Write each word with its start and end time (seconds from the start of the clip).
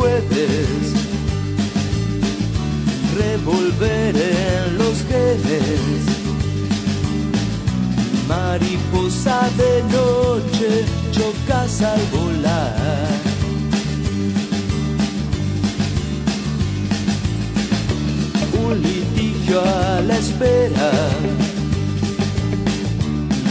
Puedes 0.00 0.94
revolver 3.18 4.16
en 4.16 4.78
los 4.78 4.96
genes. 5.02 6.00
Mariposa 8.26 9.42
de 9.58 9.82
noche, 9.92 10.86
chocas 11.12 11.82
al 11.82 12.00
volar. 12.16 13.08
Un 18.64 18.80
litigio 18.80 19.60
a 19.60 20.00
la 20.00 20.16
espera 20.16 20.92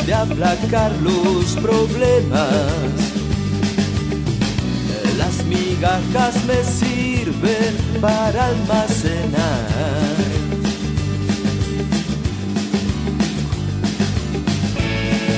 de 0.03 0.13
aplacar 0.15 0.91
los 1.03 1.55
problemas. 1.57 3.08
Migajas 5.79 6.43
me 6.43 6.61
sirven 6.61 7.73
para 8.01 8.47
almacenar. 8.47 9.69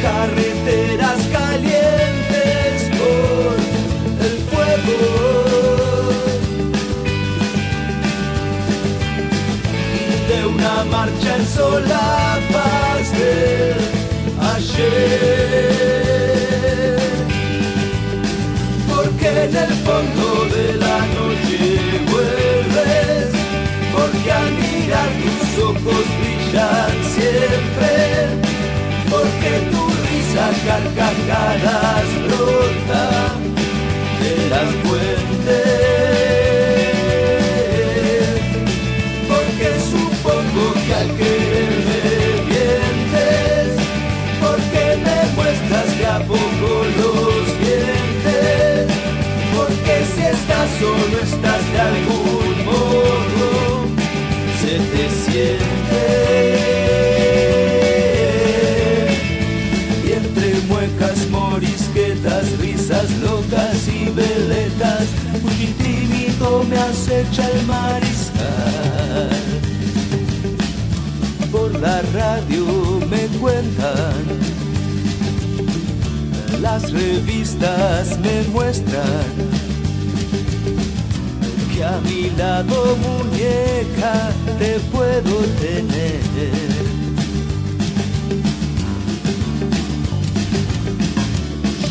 Carreteras 0.01 1.21
calientes 1.31 2.89
por 2.97 3.53
el 4.25 4.35
fuego. 4.49 4.99
De 10.27 10.45
una 10.47 10.83
marcha 10.85 11.35
en 11.35 11.45
solapas 11.45 13.11
de 13.11 13.75
ayer. 14.55 16.00
Porque 19.21 19.43
en 19.43 19.55
el 19.55 19.73
fondo 19.85 20.45
de 20.45 20.73
la 20.77 20.97
noche 20.97 22.01
vuelves, 22.09 23.29
porque 23.93 24.31
al 24.31 24.51
mirar 24.51 25.09
tus 25.21 25.63
ojos 25.63 26.05
brillan 26.17 26.91
siempre, 27.13 27.93
porque 29.11 29.51
tu 29.69 29.83
risa 30.09 30.49
carcajadas 30.65 32.07
brota 32.25 33.35
de 34.21 34.49
las 34.49 34.69
fuentes. 34.83 35.80
Me 66.71 66.77
acecha 66.77 67.49
el 67.49 67.65
mariscal. 67.65 69.29
Por 71.51 71.77
la 71.79 72.01
radio 72.13 72.65
me 73.09 73.27
cuentan, 73.39 74.23
las 76.61 76.91
revistas 76.91 78.17
me 78.19 78.43
muestran 78.53 79.27
que 81.73 81.83
a 81.83 81.99
mi 82.05 82.29
lado 82.37 82.95
muñeca 83.05 84.31
te 84.57 84.79
puedo 84.91 85.35
tener. 85.59 86.21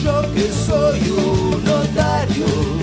yo 0.03 0.23
que 0.35 0.51
soy 0.67 1.01
un 1.11 1.65
notario. 1.65 2.80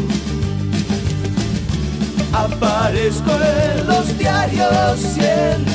Aparezco 2.38 3.32
en 3.32 3.88
los 3.88 4.18
diarios, 4.18 5.02
luciendo 5.02 5.68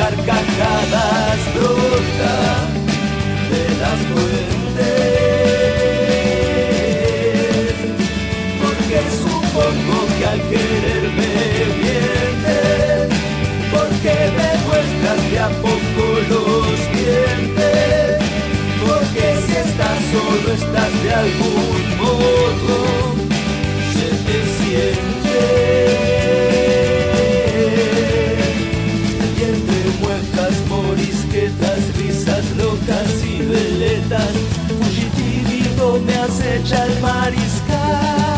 carcajadas 0.00 1.40
brota 1.54 2.36
de 3.50 3.62
las 3.80 3.98
fuentes. 4.10 5.20
porque 8.62 8.98
supongo 9.22 9.96
que 10.16 10.24
al 10.32 10.40
quererme 10.50 11.32
mientes, 11.82 13.08
porque 13.72 14.12
me 14.36 14.50
muestras 14.66 15.20
de 15.30 15.38
a 15.38 15.50
poco 15.64 16.04
los 16.30 16.78
dientes, 16.96 18.16
porque 18.82 19.24
si 19.44 19.52
estás 19.66 19.98
solo 20.12 20.48
estás 20.60 20.92
de 21.02 21.10
algún 21.14 21.69
me 36.70 36.76
acecha 36.76 36.86
el 36.86 37.00
mariscal. 37.00 38.29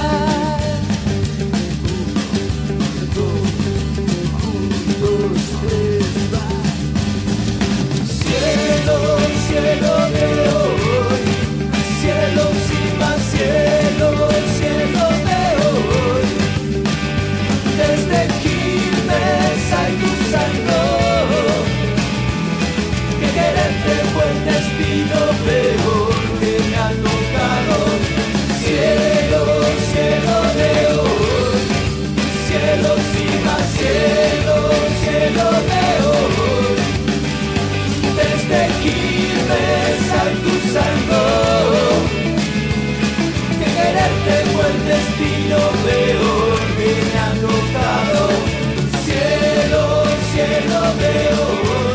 meu 50.90 51.91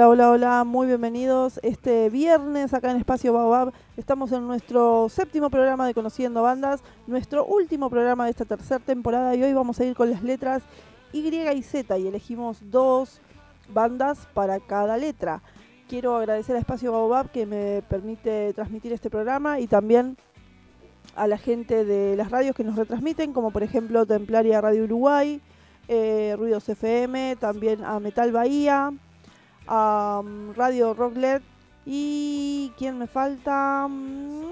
Hola, 0.00 0.08
hola, 0.08 0.30
hola, 0.30 0.64
muy 0.64 0.86
bienvenidos. 0.86 1.60
Este 1.62 2.08
viernes 2.08 2.72
acá 2.72 2.90
en 2.90 2.96
Espacio 2.96 3.34
Baobab 3.34 3.74
estamos 3.98 4.32
en 4.32 4.46
nuestro 4.46 5.10
séptimo 5.10 5.50
programa 5.50 5.86
de 5.86 5.92
Conociendo 5.92 6.40
Bandas, 6.40 6.80
nuestro 7.06 7.44
último 7.44 7.90
programa 7.90 8.24
de 8.24 8.30
esta 8.30 8.46
tercera 8.46 8.80
temporada 8.80 9.34
y 9.34 9.42
hoy 9.42 9.52
vamos 9.52 9.78
a 9.78 9.84
ir 9.84 9.94
con 9.94 10.10
las 10.10 10.22
letras 10.22 10.62
Y 11.12 11.28
y 11.28 11.62
Z 11.62 11.98
y 11.98 12.06
elegimos 12.06 12.62
dos 12.70 13.20
bandas 13.74 14.26
para 14.32 14.58
cada 14.58 14.96
letra. 14.96 15.42
Quiero 15.86 16.16
agradecer 16.16 16.56
a 16.56 16.60
Espacio 16.60 16.92
Baobab 16.92 17.30
que 17.30 17.44
me 17.44 17.82
permite 17.82 18.54
transmitir 18.54 18.94
este 18.94 19.10
programa 19.10 19.60
y 19.60 19.66
también 19.66 20.16
a 21.14 21.26
la 21.26 21.36
gente 21.36 21.84
de 21.84 22.16
las 22.16 22.30
radios 22.30 22.56
que 22.56 22.64
nos 22.64 22.76
retransmiten, 22.76 23.34
como 23.34 23.50
por 23.50 23.62
ejemplo 23.62 24.06
Templaria 24.06 24.62
Radio 24.62 24.84
Uruguay, 24.84 25.42
eh, 25.88 26.36
Ruidos 26.38 26.66
FM, 26.70 27.36
también 27.36 27.84
a 27.84 28.00
Metal 28.00 28.32
Bahía, 28.32 28.94
mm, 29.70 30.54
Radio 30.56 30.94
Rocklet 30.94 31.42
y 31.86 32.72
¿quién 32.76 32.98
me 32.98 33.06
falta? 33.06 33.86
Mm, 33.88 34.42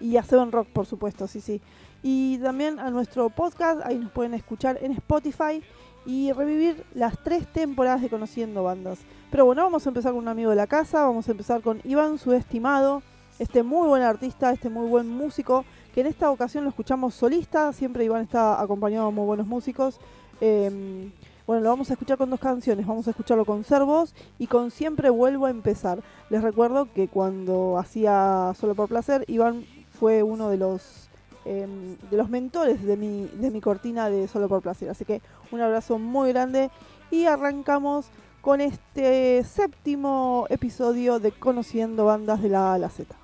y 0.00 0.16
a 0.16 0.22
Seven 0.22 0.50
Rock, 0.50 0.68
por 0.68 0.86
supuesto, 0.86 1.26
sí, 1.26 1.40
sí. 1.40 1.60
Y 2.02 2.38
también 2.38 2.80
a 2.80 2.90
nuestro 2.90 3.30
podcast, 3.30 3.80
ahí 3.84 3.96
nos 3.96 4.10
pueden 4.10 4.34
escuchar 4.34 4.78
en 4.82 4.92
Spotify 4.92 5.62
y 6.04 6.32
revivir 6.32 6.84
las 6.94 7.16
tres 7.22 7.46
temporadas 7.52 8.02
de 8.02 8.08
Conociendo 8.08 8.64
Bandas. 8.64 8.98
Pero 9.30 9.46
bueno, 9.46 9.62
vamos 9.62 9.86
a 9.86 9.90
empezar 9.90 10.12
con 10.12 10.22
un 10.22 10.28
amigo 10.28 10.50
de 10.50 10.56
la 10.56 10.66
casa, 10.66 11.04
vamos 11.04 11.28
a 11.28 11.30
empezar 11.30 11.62
con 11.62 11.80
Iván 11.84 12.18
Subestimado, 12.18 13.02
este 13.38 13.62
muy 13.62 13.86
buen 13.88 14.02
artista, 14.02 14.50
este 14.50 14.68
muy 14.68 14.88
buen 14.88 15.08
músico, 15.08 15.64
que 15.94 16.00
en 16.00 16.08
esta 16.08 16.30
ocasión 16.30 16.64
lo 16.64 16.70
escuchamos 16.70 17.14
solista, 17.14 17.72
siempre 17.72 18.04
Iván 18.04 18.22
está 18.22 18.60
acompañado 18.60 19.06
de 19.06 19.12
muy 19.12 19.24
buenos 19.24 19.46
músicos. 19.46 20.00
Em, 20.40 21.12
bueno, 21.46 21.62
lo 21.62 21.70
vamos 21.70 21.90
a 21.90 21.94
escuchar 21.94 22.18
con 22.18 22.30
dos 22.30 22.40
canciones. 22.40 22.86
Vamos 22.86 23.06
a 23.08 23.10
escucharlo 23.10 23.44
con 23.44 23.64
Servos 23.64 24.14
y 24.38 24.46
con 24.46 24.70
Siempre 24.70 25.10
Vuelvo 25.10 25.46
a 25.46 25.50
Empezar. 25.50 26.00
Les 26.30 26.42
recuerdo 26.42 26.92
que 26.92 27.08
cuando 27.08 27.78
hacía 27.78 28.52
Solo 28.58 28.74
por 28.74 28.88
Placer, 28.88 29.24
Iván 29.26 29.64
fue 29.98 30.22
uno 30.22 30.50
de 30.50 30.56
los 30.56 31.08
em, 31.44 31.96
de 32.10 32.16
los 32.16 32.30
mentores 32.30 32.84
de 32.84 32.96
mi, 32.96 33.26
de 33.34 33.50
mi 33.50 33.60
cortina 33.60 34.08
de 34.08 34.28
Solo 34.28 34.48
por 34.48 34.62
Placer. 34.62 34.88
Así 34.90 35.04
que 35.04 35.20
un 35.50 35.60
abrazo 35.60 35.98
muy 35.98 36.32
grande 36.32 36.70
y 37.10 37.26
arrancamos 37.26 38.06
con 38.40 38.60
este 38.60 39.44
séptimo 39.44 40.46
episodio 40.48 41.18
de 41.18 41.32
Conociendo 41.32 42.04
Bandas 42.04 42.42
de 42.42 42.48
la 42.48 42.74
A 42.74 42.78
la 42.78 42.88
Z. 42.88 43.14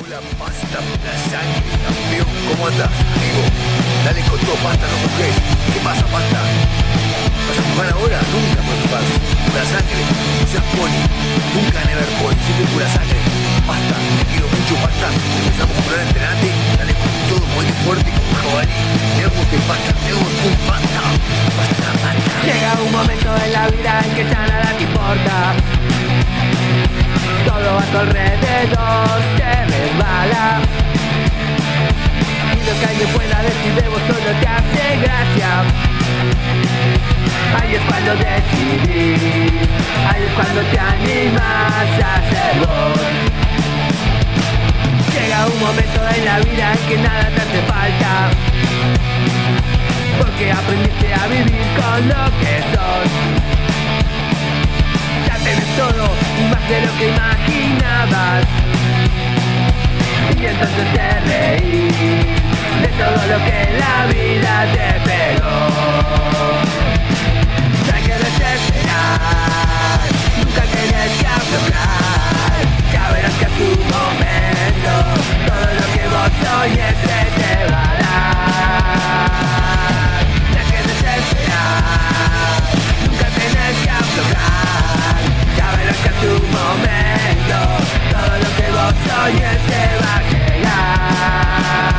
Hola, 0.00 0.20
pasta, 0.38 0.78
¿cómo 2.48 2.66
andas, 2.66 2.88
amigo? 2.88 3.67
Dale 4.04 4.22
con 4.22 4.38
todo, 4.40 4.54
pasta, 4.62 4.86
no 4.86 4.96
mujer. 5.04 5.32
¿Qué 5.72 5.80
pasa, 5.80 6.04
pasta? 6.06 6.38
¿Vas 7.48 7.58
a 7.58 7.62
jugar 7.68 7.88
ahora? 7.92 8.18
Nunca 8.32 8.60
puedes 8.62 8.82
jugar. 8.86 9.04
Pura 9.48 9.64
sangre, 9.64 10.00
no 10.40 10.46
seas 10.48 10.66
poli. 10.76 11.00
Nunca 11.54 11.78
never 11.84 12.08
poli, 12.20 12.36
siempre 12.44 12.66
pura 12.72 12.88
sangre. 12.88 13.18
Pasta, 13.66 13.94
te 14.18 14.24
quiero 14.32 14.46
mucho, 14.48 14.74
pasta. 14.80 15.06
Empezamos 15.12 15.74
a 15.76 15.80
jugar 15.82 16.00
entrenante, 16.06 16.48
dale 16.78 16.92
con 16.94 17.10
todo, 17.28 17.44
muy 17.54 17.66
fuerte 17.84 18.08
como 18.16 18.32
jabalí. 18.42 18.76
Tenemos 19.16 19.44
que 19.50 19.58
pasta, 19.68 19.90
tenemos 20.02 20.32
un 20.46 20.56
pasta. 20.68 21.00
Pasta, 21.58 21.88
pasta. 22.02 22.32
Llega 22.46 22.70
un 22.80 22.92
momento 22.92 23.28
en 23.44 23.52
la 23.52 23.64
vida 23.68 23.92
en 24.04 24.10
que 24.14 24.24
ya 24.24 24.42
nada 24.46 24.68
te 24.76 24.82
importa 24.84 25.54
todo 27.46 27.78
a 27.78 27.82
tu 27.82 27.98
alrededor 27.98 29.20
te 29.36 29.64
resbala 29.66 30.60
Lo 32.68 32.78
que 32.78 32.86
alguien 32.86 33.08
pueda 33.08 33.42
decir 33.42 33.74
de 33.80 33.88
vos 33.88 34.00
solo 34.06 34.30
te 34.40 34.46
hace 34.46 34.96
gracia. 35.00 35.64
Ahí 37.58 37.74
es 37.76 37.80
cuando 37.80 38.14
decidís, 38.14 39.68
ahí 40.06 40.22
es 40.22 40.32
cuando 40.34 40.60
te 40.60 40.78
animas 40.78 41.88
a 42.04 42.20
ser 42.28 42.58
vos 42.60 43.00
Llega 45.14 45.46
un 45.46 45.60
momento 45.60 46.00
en 46.14 46.24
la 46.24 46.38
vida 46.40 46.72
en 46.72 46.88
que 46.88 46.98
nada 46.98 47.30
te 47.30 47.40
hace 47.40 47.62
falta 47.62 48.30
Porque 50.18 50.52
aprendiste 50.52 51.14
a 51.14 51.26
vivir 51.26 51.66
con 51.76 52.08
lo 52.08 52.24
que 52.38 52.62
sos. 52.74 53.10
Todo 55.76 56.10
y 56.40 56.44
más 56.50 56.68
de 56.68 56.80
lo 56.84 56.98
que 56.98 57.08
imaginabas. 57.08 58.44
Y 60.36 60.44
entonces 60.44 60.92
te 60.92 61.20
reí 61.20 62.47
de 62.82 62.88
todo 62.88 63.20
lo 63.32 63.38
que 63.46 63.58
la 63.82 63.96
vida 64.12 64.54
te 64.74 64.88
pegó. 65.08 65.58
No 67.86 67.90
hay 67.94 68.02
que 68.02 68.16
desesperar, 68.26 69.98
nunca 70.38 70.62
tienes 70.74 71.10
que 71.20 71.26
aflojar. 71.26 72.60
Ya 72.92 73.04
verás 73.12 73.34
que 73.34 73.44
a 73.44 73.52
tu 73.58 73.68
momento 73.94 74.92
todo 75.46 75.68
lo 75.78 75.86
que 75.94 76.04
vos 76.14 76.30
soñes 76.42 76.96
se 77.06 77.20
te 77.38 77.52
va 77.72 77.82
a 77.82 77.94
dar. 78.04 78.38
No 80.52 80.56
hay 80.60 80.66
que 80.72 80.80
desesperar, 80.90 81.80
nunca 83.04 83.26
tienes 83.38 83.74
que 83.84 83.90
aflojar 83.90 84.58
que 86.02 86.08
a 86.08 86.12
tu 86.20 86.32
momento 86.58 87.58
todo 88.12 88.34
lo 88.38 88.50
que 88.56 88.66
vos 88.76 88.94
soñes 89.06 89.58
te 89.66 89.82
va 90.02 90.12
a 90.14 90.22
llegar. 90.30 91.97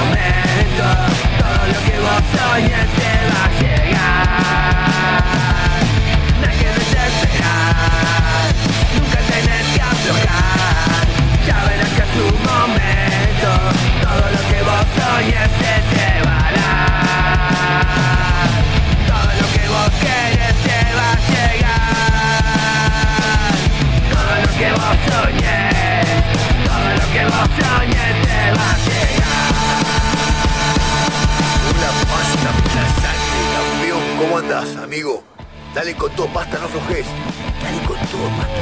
Momento 0.00 0.86
todo 1.38 1.62
lo 1.72 1.78
que 1.86 1.96
vos 2.04 2.22
soñes 2.34 2.88
te 2.98 3.12
va 3.30 3.42
a 3.44 3.52
llegar. 3.60 4.28
No 6.40 6.44
hay 6.48 6.56
que 6.56 6.70
desesperar, 6.78 8.48
nunca 8.94 9.18
tienes 9.30 9.64
que 9.74 9.80
aflojar, 9.92 11.04
ya 11.46 11.58
verás 11.68 11.90
que 11.96 12.02
a 12.02 12.08
tu 12.16 12.26
momento 12.48 13.50
todo 14.04 14.24
lo 14.36 14.42
que 14.50 14.60
vos 14.68 14.86
soñes 14.96 15.50
te, 15.60 15.74
te 15.92 16.08
va 16.26 16.36
a 16.36 16.50
dar. 16.58 17.40
Todo 19.10 19.30
lo 19.40 19.46
que 19.54 19.64
vos 19.74 19.90
quieres 20.00 20.54
te 20.66 20.78
va 20.98 21.08
a 21.12 21.20
llegar. 21.32 21.92
Todo 24.12 24.32
lo 24.42 24.48
que 24.58 24.68
vos 24.72 24.96
soñes 25.08 25.39
campeón. 34.50 34.50
¿Cómo 34.50 34.60
andás, 34.60 34.76
amigo? 34.84 35.22
Dale 35.74 35.94
con 35.94 36.10
todo, 36.12 36.26
pasta, 36.28 36.58
no 36.58 36.68
flojes. 36.68 37.06
Dale 37.62 37.78
con 37.86 37.98
todo, 38.08 38.28
pasta. 38.36 38.60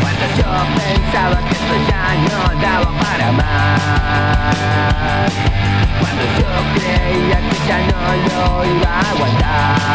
Cuando 0.00 0.24
yo 0.36 0.44
pensaba 0.76 1.36
que 1.44 1.52
esto 1.52 1.74
ya 1.88 2.04
no 2.28 2.40
daba 2.60 2.90
para 3.00 3.28
más 3.32 5.32
Cuando 6.00 6.22
yo 6.38 6.50
creía 6.74 7.38
que 7.48 7.56
ya 7.66 7.78
no 7.86 7.98
lo 8.26 8.40
iba 8.66 8.90
a 8.90 8.92
aguantar 9.10 9.88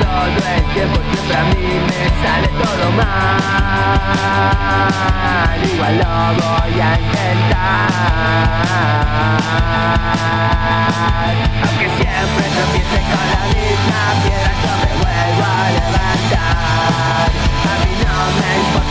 todo 0.00 0.40
el 0.54 0.62
tiempo 0.74 0.98
siempre 1.10 1.36
a 1.36 1.44
mí 1.44 1.64
me 1.88 2.02
sale 2.22 2.48
todo 2.48 2.86
mal 2.92 3.40
Igual 5.64 5.94
lo 5.98 6.04
voy 6.40 6.74
a 6.80 6.82
intentar 6.98 7.90
Aunque 11.62 11.86
siempre 11.96 12.44
tropiece 12.56 12.98
con 13.10 13.24
la 13.32 13.42
misma 13.50 14.02
piedra 14.22 14.52
yo 14.62 14.72
me 14.82 14.92
vuelvo 15.00 15.44
a 15.44 15.70
levantar. 15.76 17.28
A 17.70 17.74
mí 17.84 17.92
no 18.04 18.16
me 18.36 18.50
importa 18.58 18.89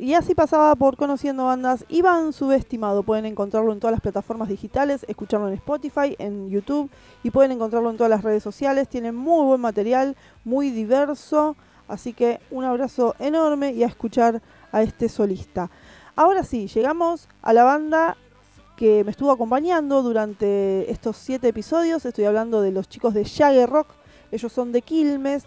Y 0.00 0.14
así 0.14 0.34
pasaba 0.34 0.74
por 0.74 0.96
Conociendo 0.96 1.44
Bandas 1.44 1.84
Iván 1.90 2.32
Subestimado. 2.32 3.02
Pueden 3.02 3.26
encontrarlo 3.26 3.74
en 3.74 3.78
todas 3.78 3.92
las 3.92 4.00
plataformas 4.00 4.48
digitales, 4.48 5.04
escucharlo 5.06 5.48
en 5.48 5.54
Spotify, 5.54 6.16
en 6.18 6.48
YouTube 6.48 6.90
y 7.22 7.30
pueden 7.30 7.52
encontrarlo 7.52 7.90
en 7.90 7.98
todas 7.98 8.08
las 8.08 8.24
redes 8.24 8.42
sociales. 8.42 8.88
Tiene 8.88 9.12
muy 9.12 9.44
buen 9.44 9.60
material, 9.60 10.16
muy 10.44 10.70
diverso. 10.70 11.56
Así 11.88 12.14
que 12.14 12.40
un 12.50 12.64
abrazo 12.64 13.14
enorme 13.18 13.72
y 13.72 13.82
a 13.82 13.86
escuchar 13.86 14.40
a 14.72 14.80
este 14.80 15.10
solista. 15.10 15.70
Ahora 16.16 16.42
sí, 16.42 16.66
llegamos 16.66 17.28
a 17.42 17.52
la 17.52 17.64
banda 17.64 18.16
que 18.76 19.04
me 19.04 19.10
estuvo 19.10 19.30
acompañando 19.30 20.02
durante 20.02 20.90
estos 20.90 21.18
siete 21.18 21.48
episodios. 21.48 22.06
Estoy 22.06 22.24
hablando 22.24 22.62
de 22.62 22.70
los 22.70 22.88
chicos 22.88 23.12
de 23.12 23.26
Jagger 23.26 23.68
Rock. 23.68 23.88
Ellos 24.32 24.50
son 24.50 24.72
de 24.72 24.80
Quilmes. 24.80 25.44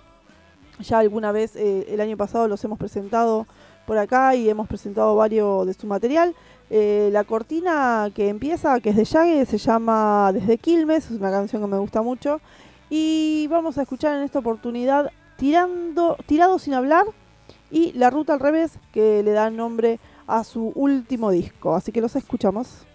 Ya 0.82 1.00
alguna 1.00 1.32
vez 1.32 1.56
eh, 1.56 1.88
el 1.90 2.00
año 2.00 2.16
pasado 2.16 2.48
los 2.48 2.64
hemos 2.64 2.78
presentado 2.78 3.48
por 3.86 3.98
acá 3.98 4.36
y 4.36 4.50
hemos 4.50 4.68
presentado 4.68 5.16
varios 5.16 5.66
de 5.68 5.74
su 5.74 5.88
material. 5.88 6.36
Eh, 6.70 7.10
la 7.12 7.24
cortina 7.24 8.10
que 8.16 8.30
empieza, 8.30 8.80
que 8.80 8.90
es 8.90 8.96
de 8.96 9.06
Jagger, 9.06 9.46
se 9.46 9.58
llama 9.58 10.32
Desde 10.34 10.58
Quilmes. 10.58 11.06
Es 11.06 11.20
una 11.20 11.32
canción 11.32 11.62
que 11.62 11.68
me 11.68 11.78
gusta 11.78 12.02
mucho. 12.02 12.42
Y 12.90 13.48
vamos 13.48 13.78
a 13.78 13.84
escuchar 13.84 14.16
en 14.18 14.24
esta 14.24 14.40
oportunidad 14.40 15.12
Tirando, 15.38 16.18
Tirado 16.26 16.60
sin 16.60 16.74
hablar 16.74 17.06
y 17.72 17.92
La 17.94 18.10
Ruta 18.10 18.34
al 18.34 18.40
Revés, 18.40 18.80
que 18.92 19.24
le 19.24 19.32
da 19.32 19.50
nombre 19.50 20.00
a 20.28 20.44
su 20.44 20.72
último 20.76 21.32
disco. 21.32 21.76
Así 21.76 21.92
que 21.92 22.02
los 22.02 22.16
escuchamos. 22.16 22.86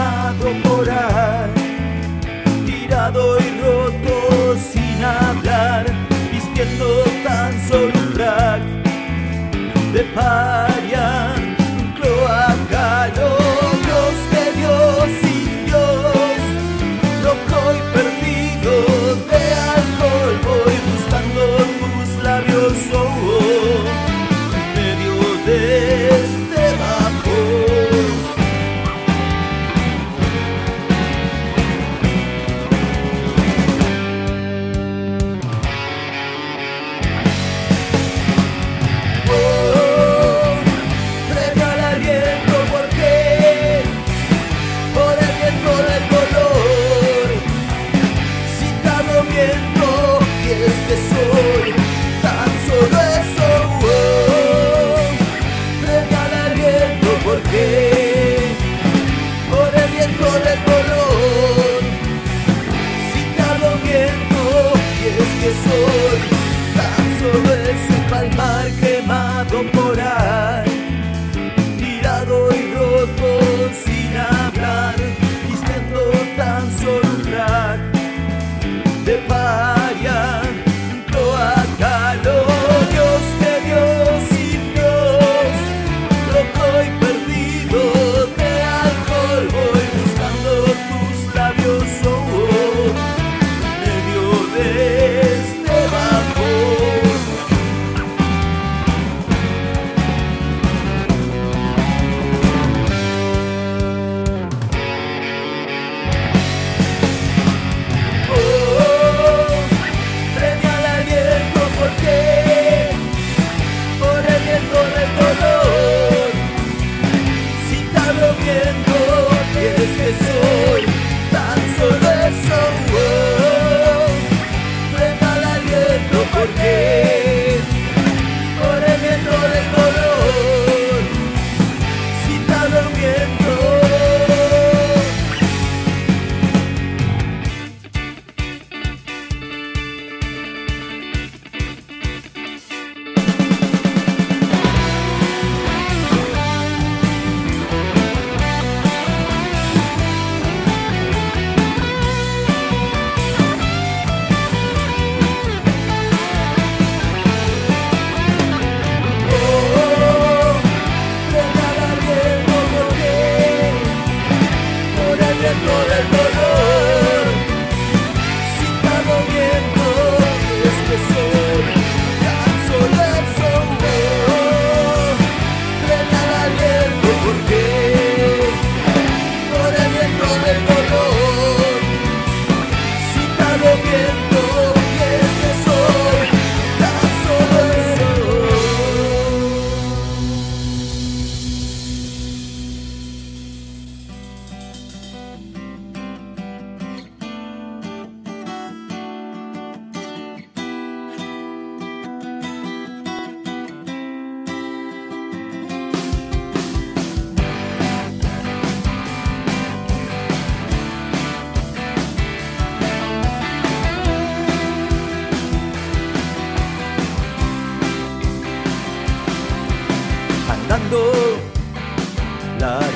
Mar 0.00 0.34
quemado 0.40 0.62
por 0.62 0.88
ahí, 0.90 2.20
tirado 2.66 3.38
y 3.38 3.59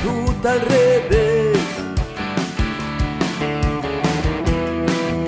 ruta 0.05 0.53
al 0.53 0.61
revés. 0.61 1.59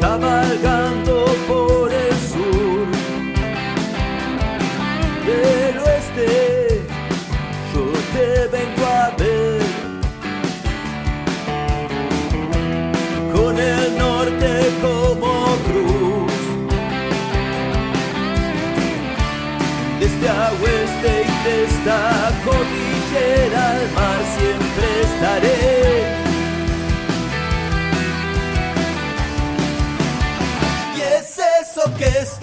Cabalgando 0.01 1.25
por 1.49 1.93
el 1.93 2.15
sur 2.33 2.87
del 5.27 5.79
oeste, 5.79 6.83
yo 7.73 7.85
te 8.15 8.29
vengo 8.57 8.87
a 8.87 9.11
ver. 9.19 9.63
Con 13.35 13.59
el 13.59 13.99
norte 13.99 14.51
como 14.83 15.57
cruz. 15.67 16.33
Desde 19.99 20.29
a 20.29 20.53
oeste 20.63 21.27
y 21.29 21.45
de 21.45 21.65
esta 21.65 22.26
cordillera 22.47 23.71
al 23.73 23.91
mar 23.97 24.21
siempre 24.37 24.87
estaré. 25.09 25.57
Y 30.97 31.01
es 31.01 31.39
eso 31.63 31.83
que 31.99 32.07
estoy 32.07 32.36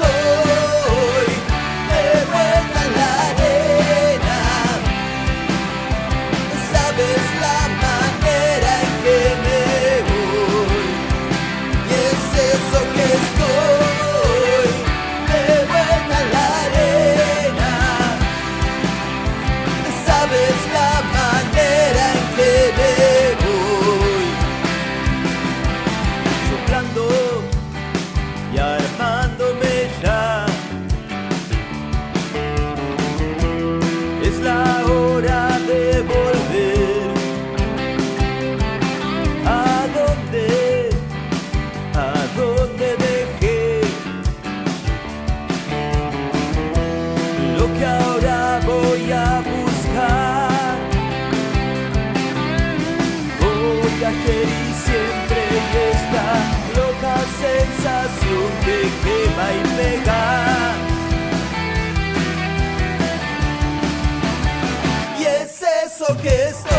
que 66.21 66.73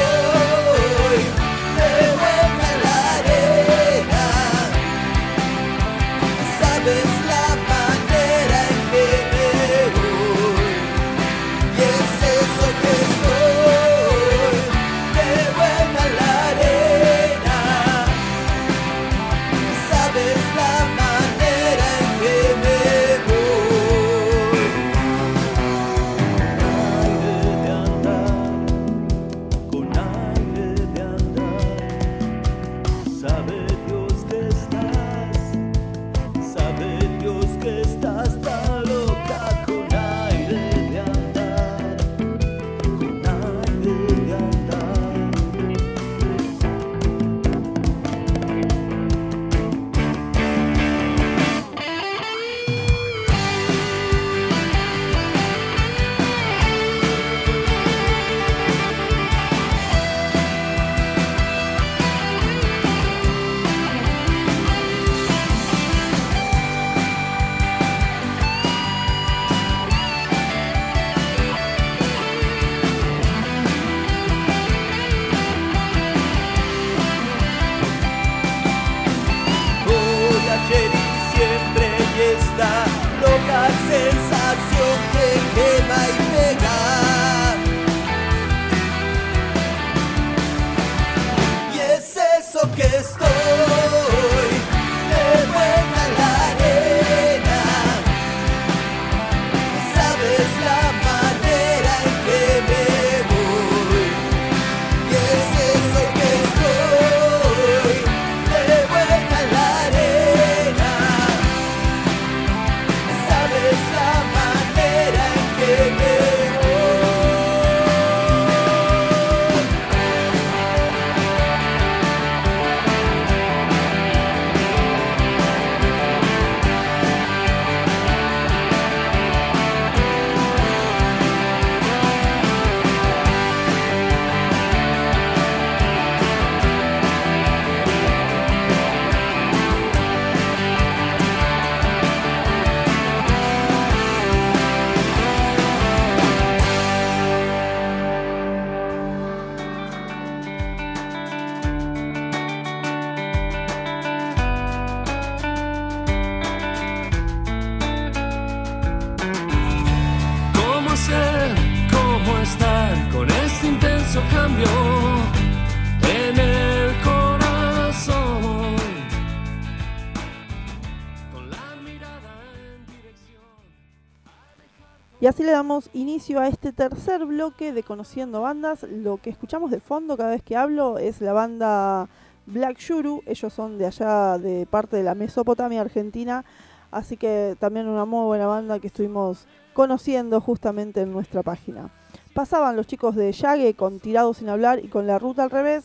inicio 175.92 176.40
a 176.40 176.48
este 176.48 176.72
tercer 176.72 177.24
bloque 177.24 177.72
de 177.72 177.82
Conociendo 177.82 178.42
Bandas. 178.42 178.82
Lo 178.82 179.16
que 179.16 179.30
escuchamos 179.30 179.70
de 179.70 179.80
fondo 179.80 180.16
cada 180.16 180.30
vez 180.30 180.42
que 180.42 180.56
hablo 180.56 180.98
es 180.98 181.20
la 181.20 181.32
banda 181.32 182.08
Black 182.46 182.78
Shuru. 182.78 183.22
Ellos 183.26 183.52
son 183.52 183.78
de 183.78 183.86
allá, 183.86 184.38
de 184.38 184.66
parte 184.66 184.96
de 184.96 185.02
la 185.02 185.14
Mesopotamia 185.14 185.80
Argentina. 185.80 186.44
Así 186.90 187.16
que 187.16 187.56
también 187.58 187.88
una 187.88 188.04
muy 188.04 188.26
buena 188.26 188.46
banda 188.46 188.78
que 188.78 188.88
estuvimos 188.88 189.46
conociendo 189.72 190.40
justamente 190.40 191.00
en 191.00 191.12
nuestra 191.12 191.42
página. 191.42 191.90
Pasaban 192.34 192.76
los 192.76 192.86
chicos 192.86 193.16
de 193.16 193.32
Yague 193.32 193.74
con 193.74 194.00
Tirado 194.00 194.34
sin 194.34 194.50
hablar 194.50 194.84
y 194.84 194.88
con 194.88 195.06
La 195.06 195.18
Ruta 195.18 195.44
al 195.44 195.50
revés. 195.50 195.84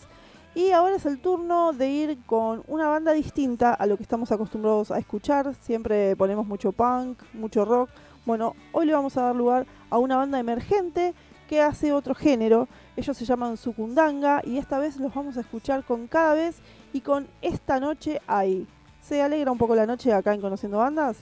Y 0.56 0.72
ahora 0.72 0.96
es 0.96 1.06
el 1.06 1.20
turno 1.20 1.72
de 1.72 1.89
ir 1.89 2.18
con 2.26 2.63
una 2.68 2.88
banda 2.88 3.13
distinta 3.13 3.74
a 3.74 3.86
lo 3.86 3.96
que 3.96 4.04
estamos 4.04 4.32
acostumbrados 4.32 4.92
a 4.92 5.00
escuchar. 5.00 5.56
Siempre 5.62 6.15
ponemos 6.18 6.46
mucho 6.46 6.74
punk, 6.74 7.22
mucho 7.34 7.63
rock 7.63 7.89
bueno, 8.30 8.56
hoy 8.74 8.86
le 8.86 8.94
vamos 8.94 9.18
a 9.18 9.24
dar 9.24 9.36
lugar 9.36 9.65
a 9.89 9.98
una 9.98 10.15
banda 10.15 10.39
emergente 10.39 11.15
que 11.48 11.63
hace 11.63 11.92
otro 11.92 12.13
género. 12.13 12.68
Ellos 12.96 13.18
se 13.18 13.26
llaman 13.26 13.58
Sucundanga 13.58 14.44
y 14.46 14.60
esta 14.60 14.78
vez 14.78 14.98
los 14.98 15.12
vamos 15.12 15.36
a 15.36 15.39
escuchar 15.39 15.84
con 15.84 16.06
cada 16.06 16.36
vez 16.36 16.58
y 16.94 17.02
con 17.02 17.28
esta 17.42 17.80
noche 17.80 18.22
ahí. 18.28 18.68
¿Se 19.02 19.24
alegra 19.24 19.52
un 19.52 19.58
poco 19.58 19.74
la 19.74 19.88
noche 19.88 20.13
acá 20.13 20.36
en 20.36 20.42
Conociendo 20.42 20.78
Bandas? 20.78 21.18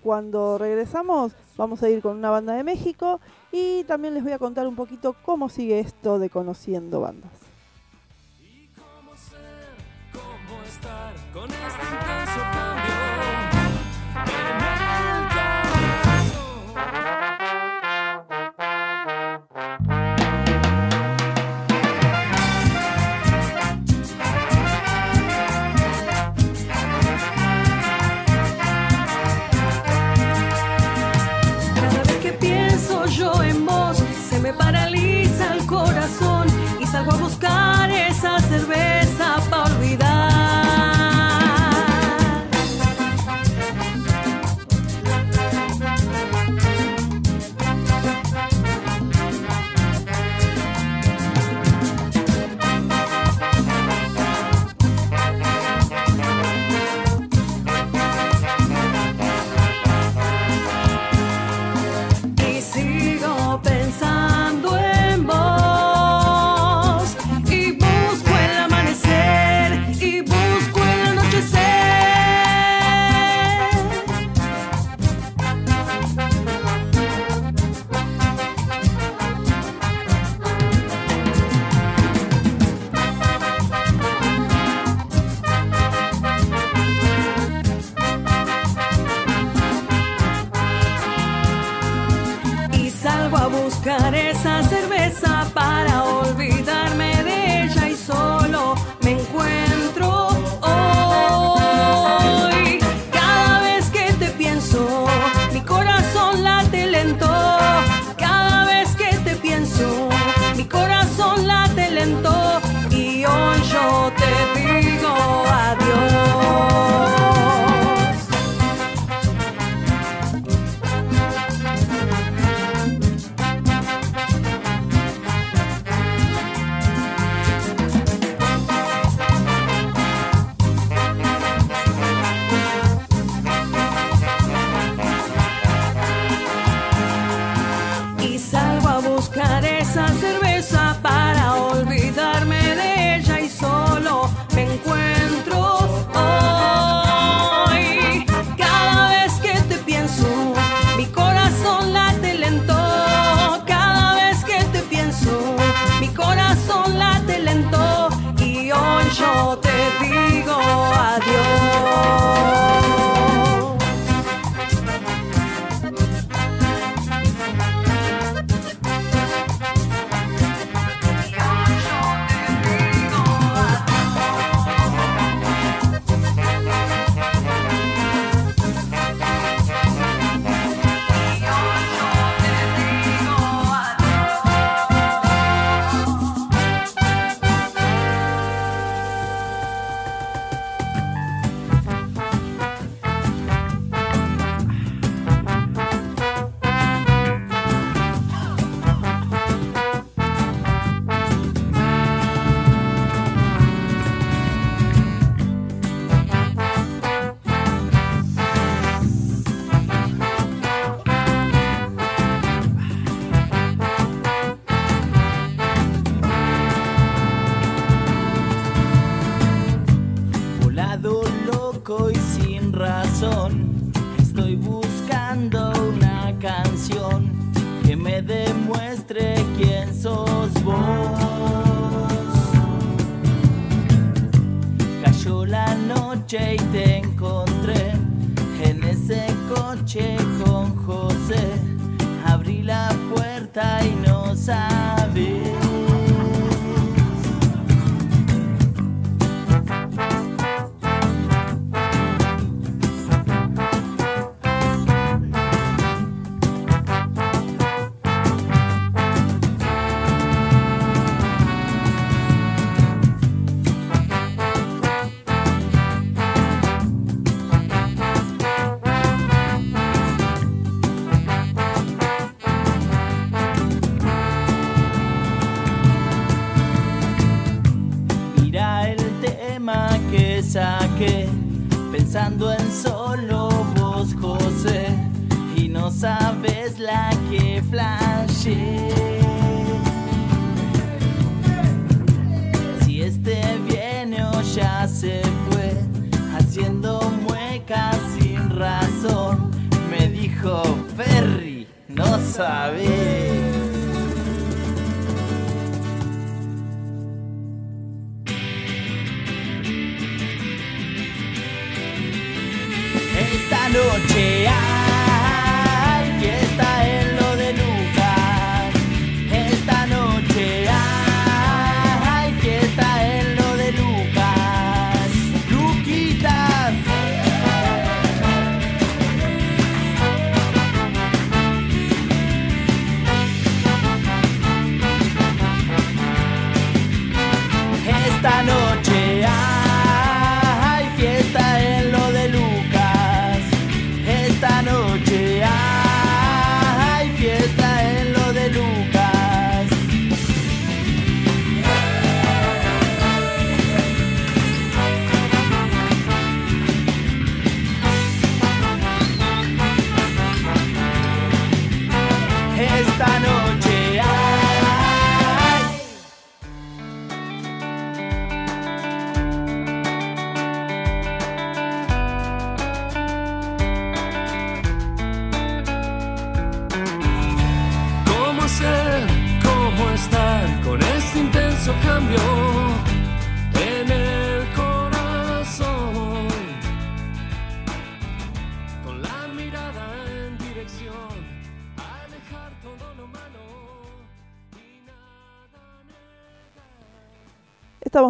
Cuando 0.00 0.56
regresamos 0.56 1.32
vamos 1.56 1.82
a 1.82 1.90
ir 1.90 2.00
con 2.00 2.16
una 2.18 2.30
banda 2.30 2.54
de 2.54 2.62
México 2.62 3.20
y 3.50 3.82
también 3.82 4.14
les 4.14 4.22
voy 4.22 4.30
a 4.30 4.38
contar 4.38 4.68
un 4.68 4.76
poquito 4.76 5.16
cómo 5.24 5.48
sigue 5.48 5.80
esto 5.80 6.20
de 6.20 6.30
Conociendo 6.30 7.00
Bandas. 7.00 7.43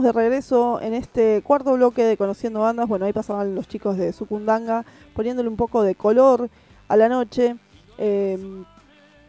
De 0.04 0.12
regreso 0.12 0.80
en 0.80 0.94
este 0.94 1.42
cuarto 1.42 1.72
bloque 1.72 2.04
de 2.04 2.16
Conociendo 2.16 2.60
Bandas. 2.60 2.86
Bueno, 2.86 3.06
ahí 3.06 3.12
pasaban 3.12 3.54
los 3.54 3.66
chicos 3.66 3.96
de 3.96 4.12
Sucundanga 4.12 4.84
poniéndole 5.14 5.48
un 5.48 5.56
poco 5.56 5.82
de 5.82 5.94
color 5.94 6.50
a 6.88 6.96
la 6.96 7.08
noche. 7.08 7.56
Eh, 7.98 8.38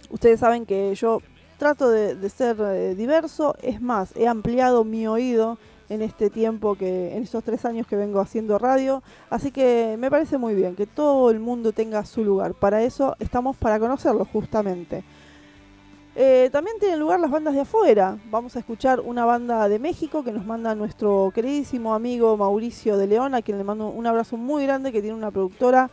ustedes 0.10 0.40
saben 0.40 0.66
que 0.66 0.94
yo 0.94 1.22
trato 1.58 1.90
de, 1.90 2.16
de 2.16 2.30
ser 2.30 2.58
eh, 2.60 2.94
diverso. 2.96 3.56
Es 3.62 3.82
más, 3.82 4.16
he 4.16 4.28
ampliado 4.28 4.84
mi 4.84 5.08
oído 5.08 5.58
en 5.90 6.02
este 6.02 6.30
tiempo 6.30 6.76
que, 6.76 7.16
en 7.16 7.24
estos 7.24 7.44
tres 7.44 7.66
años 7.66 7.88
que 7.88 7.96
vengo 7.96 8.20
haciendo 8.20 8.58
radio. 8.58 9.02
Así 9.30 9.52
que 9.52 9.96
me 10.00 10.10
parece 10.12 10.38
muy 10.38 10.56
bien 10.56 10.76
que 10.76 10.88
todo 10.88 11.30
el 11.32 11.40
mundo 11.40 11.72
tenga 11.72 12.06
su 12.06 12.24
lugar. 12.24 12.54
Para 12.54 12.84
eso 12.84 13.16
estamos 13.20 13.56
para 13.56 13.80
conocerlo 13.80 14.26
justamente. 14.26 15.04
Eh, 16.18 16.50
también 16.54 16.78
tienen 16.80 17.00
lugar 17.00 17.20
las 17.20 17.30
bandas 17.30 17.54
de 17.54 17.62
afuera. 17.62 18.18
Vamos 18.32 18.56
a 18.56 18.60
escuchar 18.60 19.02
una 19.02 19.26
banda 19.26 19.68
de 19.68 19.80
México 19.80 20.24
que 20.24 20.32
nos 20.32 20.46
manda 20.46 20.74
nuestro 20.74 21.30
queridísimo 21.36 21.94
amigo 21.94 22.38
Mauricio 22.38 22.96
de 22.96 23.08
León, 23.08 23.36
a 23.36 23.42
quien 23.42 23.58
le 23.58 23.66
mando 23.66 23.90
un 23.90 24.08
abrazo 24.08 24.38
muy 24.38 24.64
grande, 24.64 24.94
que 24.94 25.02
tiene 25.02 25.18
una 25.18 25.32
productora 25.32 25.90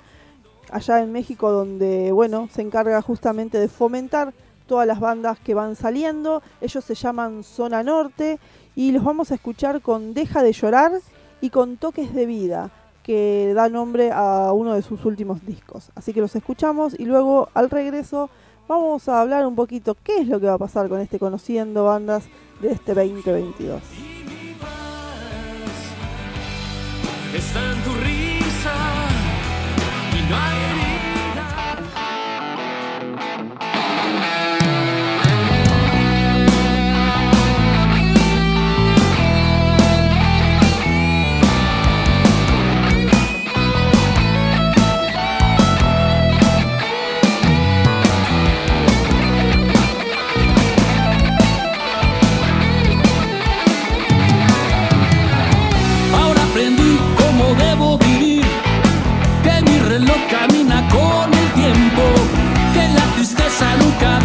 allá 0.71 1.01
en 1.01 1.11
México 1.11 1.51
donde, 1.51 2.13
bueno, 2.13 2.49
se 2.53 2.63
encarga 2.63 3.03
justamente 3.03 3.59
de 3.59 3.67
fomentar 3.67 4.33
todas 4.69 4.87
las 4.87 5.01
bandas 5.01 5.41
que 5.41 5.55
van 5.55 5.75
saliendo. 5.75 6.41
Ellos 6.61 6.85
se 6.85 6.95
llaman 6.95 7.43
Zona 7.43 7.83
Norte 7.83 8.39
y 8.77 8.93
los 8.93 9.03
vamos 9.03 9.33
a 9.33 9.35
escuchar 9.35 9.81
con 9.81 10.15
Deja 10.15 10.45
de 10.45 10.53
llorar 10.53 10.93
y 11.41 11.51
con 11.51 11.79
Toques 11.79 12.15
de 12.15 12.27
Vida, 12.27 12.71
que 13.03 13.53
da 13.57 13.69
nombre 13.69 14.13
a 14.13 14.53
uno 14.53 14.75
de 14.75 14.83
sus 14.83 15.05
últimos 15.05 15.45
discos. 15.45 15.91
Así 15.97 16.13
que 16.13 16.21
los 16.21 16.37
escuchamos 16.37 16.95
y 16.97 17.07
luego 17.07 17.49
al 17.55 17.71
regreso 17.71 18.31
vamos 18.69 19.09
a 19.09 19.21
hablar 19.21 19.47
un 19.47 19.55
poquito 19.55 19.97
qué 20.03 20.19
es 20.19 20.29
lo 20.29 20.41
que 20.41 20.47
va 20.47 20.55
a 20.55 20.59
pasar 20.59 20.89
con 20.89 21.01
este 21.01 21.19
Conociendo 21.19 21.85
Bandas 21.85 22.25
de 22.61 22.73
este 22.73 22.95
2022. 22.95 23.83
Y 23.99 24.25
mi 24.25 24.55
paz 24.55 24.71
está. 27.35 27.83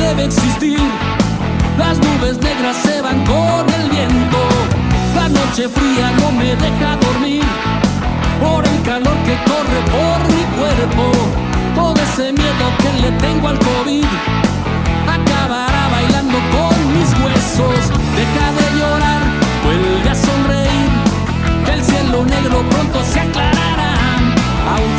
Debe 0.07 0.23
existir. 0.25 0.79
Las 1.77 1.97
nubes 1.99 2.37
negras 2.39 2.77
se 2.77 3.01
van 3.01 3.19
con 3.25 3.63
el 3.77 3.89
viento, 3.89 4.39
la 5.15 5.27
noche 5.29 5.67
fría 5.67 6.11
no 6.21 6.31
me 6.31 6.55
deja 6.55 6.89
dormir, 7.05 7.43
por 8.41 8.65
el 8.65 8.81
calor 8.83 9.17
que 9.27 9.35
corre 9.49 9.79
por 9.95 10.17
mi 10.33 10.43
cuerpo, 10.57 11.05
todo 11.75 11.95
ese 12.07 12.31
miedo 12.31 12.65
que 12.81 12.91
le 13.03 13.11
tengo 13.25 13.49
al 13.49 13.59
COVID. 13.59 14.05
Acabará 15.17 15.83
bailando 15.95 16.37
con 16.55 16.75
mis 16.95 17.09
huesos, 17.21 17.81
deja 18.19 18.45
de 18.59 18.67
llorar, 18.79 19.21
vuelve 19.63 20.09
a 20.09 20.15
sonreír 20.15 20.87
el 21.73 21.83
cielo 21.83 22.25
negro 22.25 22.63
pronto 22.69 23.03
se 23.03 23.19
aclarará. 23.19 23.91
Aún 24.73 24.91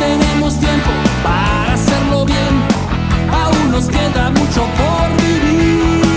nos 3.79 3.87
queda 3.87 4.29
mucho 4.31 4.61
por 4.75 5.23
vivir. 5.23 6.08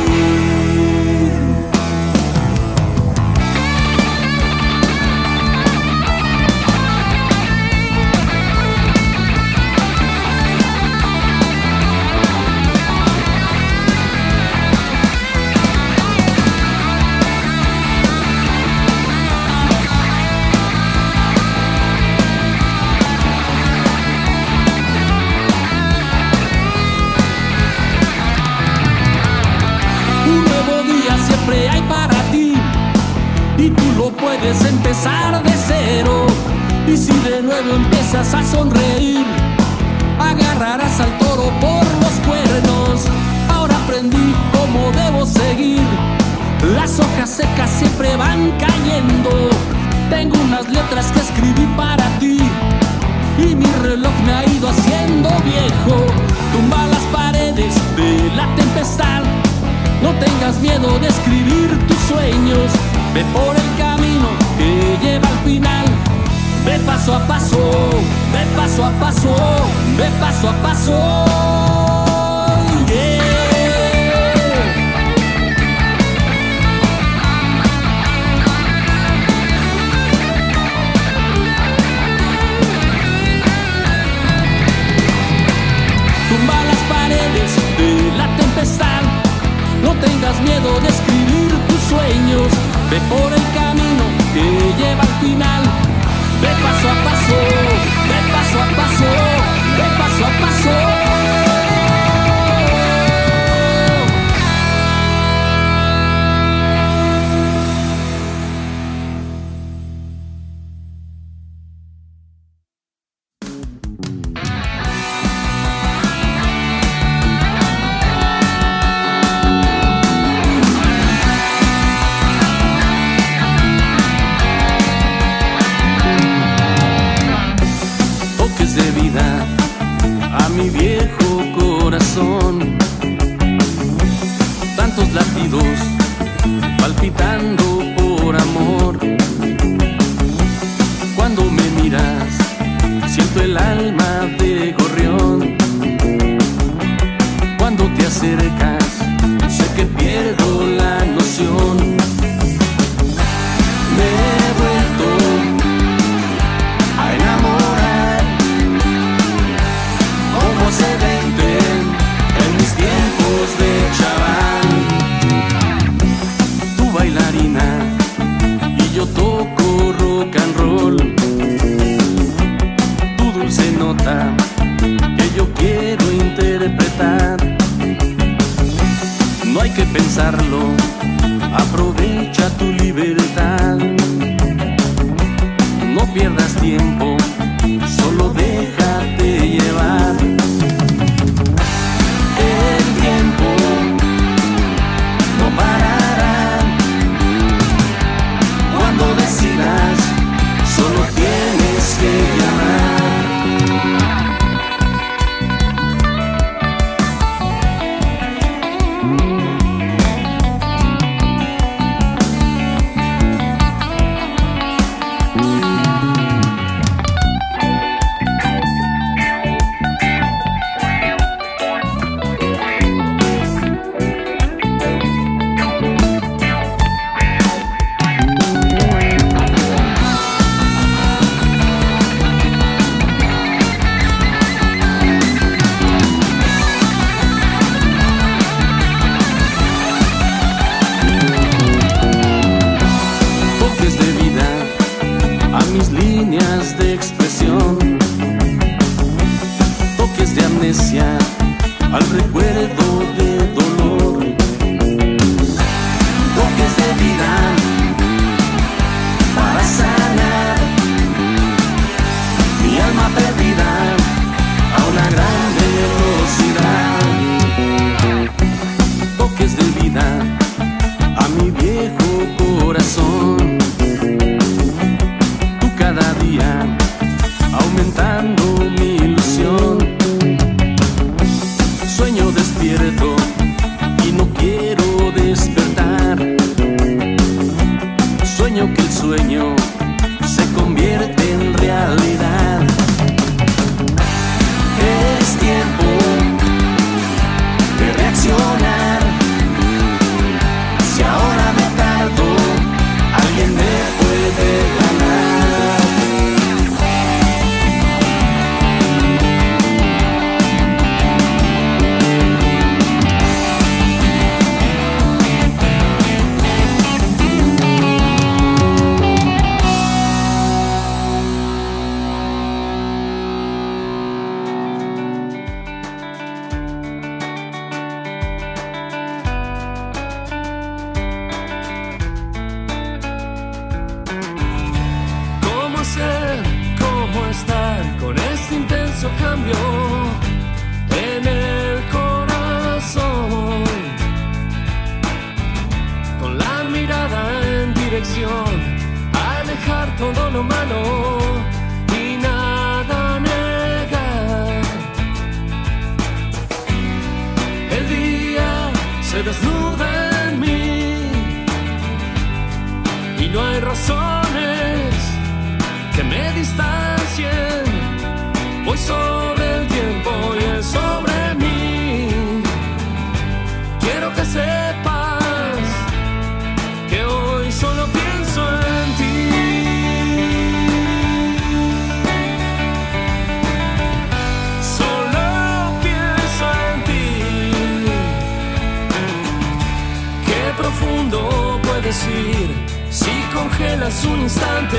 Es 393.93 394.05
un 394.05 394.20
instante 394.20 394.78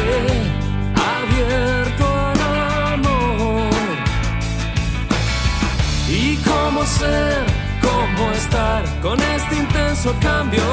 abierto 1.17 2.05
al 2.07 2.93
amor. 2.93 3.69
Y 6.09 6.37
cómo 6.37 6.83
ser, 6.85 7.45
cómo 7.81 8.31
estar 8.31 8.83
con 9.01 9.19
este 9.21 9.55
intenso 9.55 10.13
cambio 10.19 10.63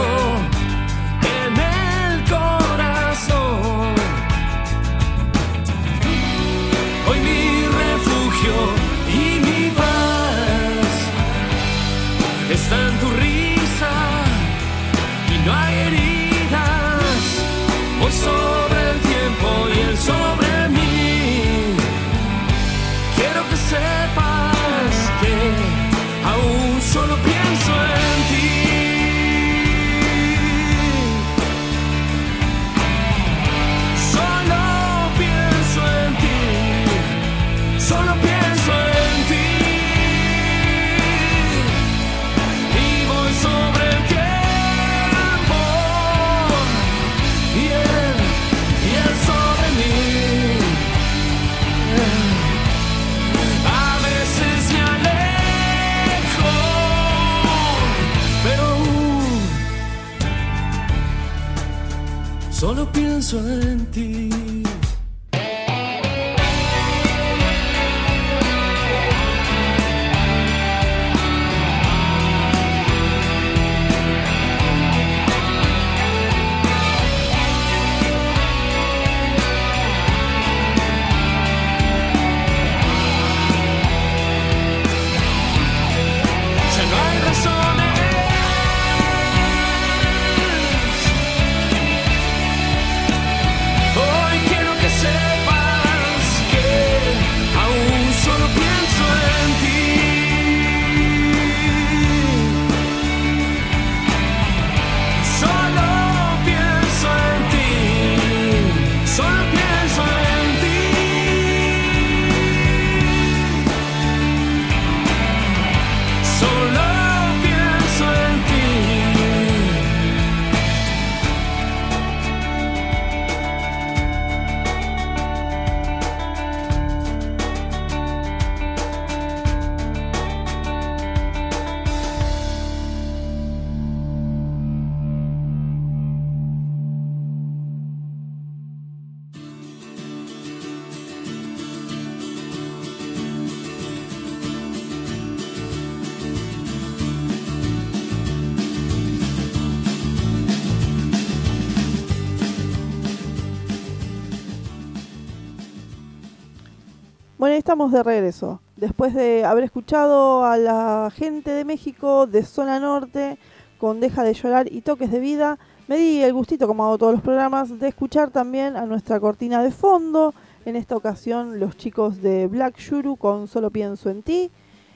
Estamos 157.56 157.90
de 157.90 158.02
regreso. 158.02 158.60
Después 158.76 159.12
de 159.12 159.44
haber 159.44 159.64
escuchado 159.64 160.44
a 160.44 160.56
la 160.56 161.10
gente 161.14 161.50
de 161.50 161.64
México 161.64 162.26
de 162.26 162.44
zona 162.44 162.78
norte 162.78 163.38
con 163.78 163.98
Deja 163.98 164.22
de 164.22 164.34
llorar 164.34 164.72
y 164.72 164.80
Toques 164.82 165.10
de 165.10 165.18
vida, 165.18 165.58
me 165.88 165.96
di 165.96 166.22
el 166.22 166.32
gustito, 166.32 166.66
como 166.66 166.84
hago 166.84 166.96
todos 166.96 167.12
los 167.12 167.22
programas, 167.22 167.78
de 167.78 167.88
escuchar 167.88 168.30
también 168.30 168.76
a 168.76 168.86
nuestra 168.86 169.18
cortina 169.18 169.62
de 169.62 169.72
fondo. 169.72 170.32
En 170.64 170.76
esta 170.76 170.96
ocasión 170.96 171.58
los 171.58 171.76
chicos 171.76 172.22
de 172.22 172.46
Black 172.46 172.78
Shuru 172.78 173.16
con 173.16 173.48
Solo 173.48 173.70
pienso 173.70 174.10
en 174.10 174.22
ti. 174.22 174.50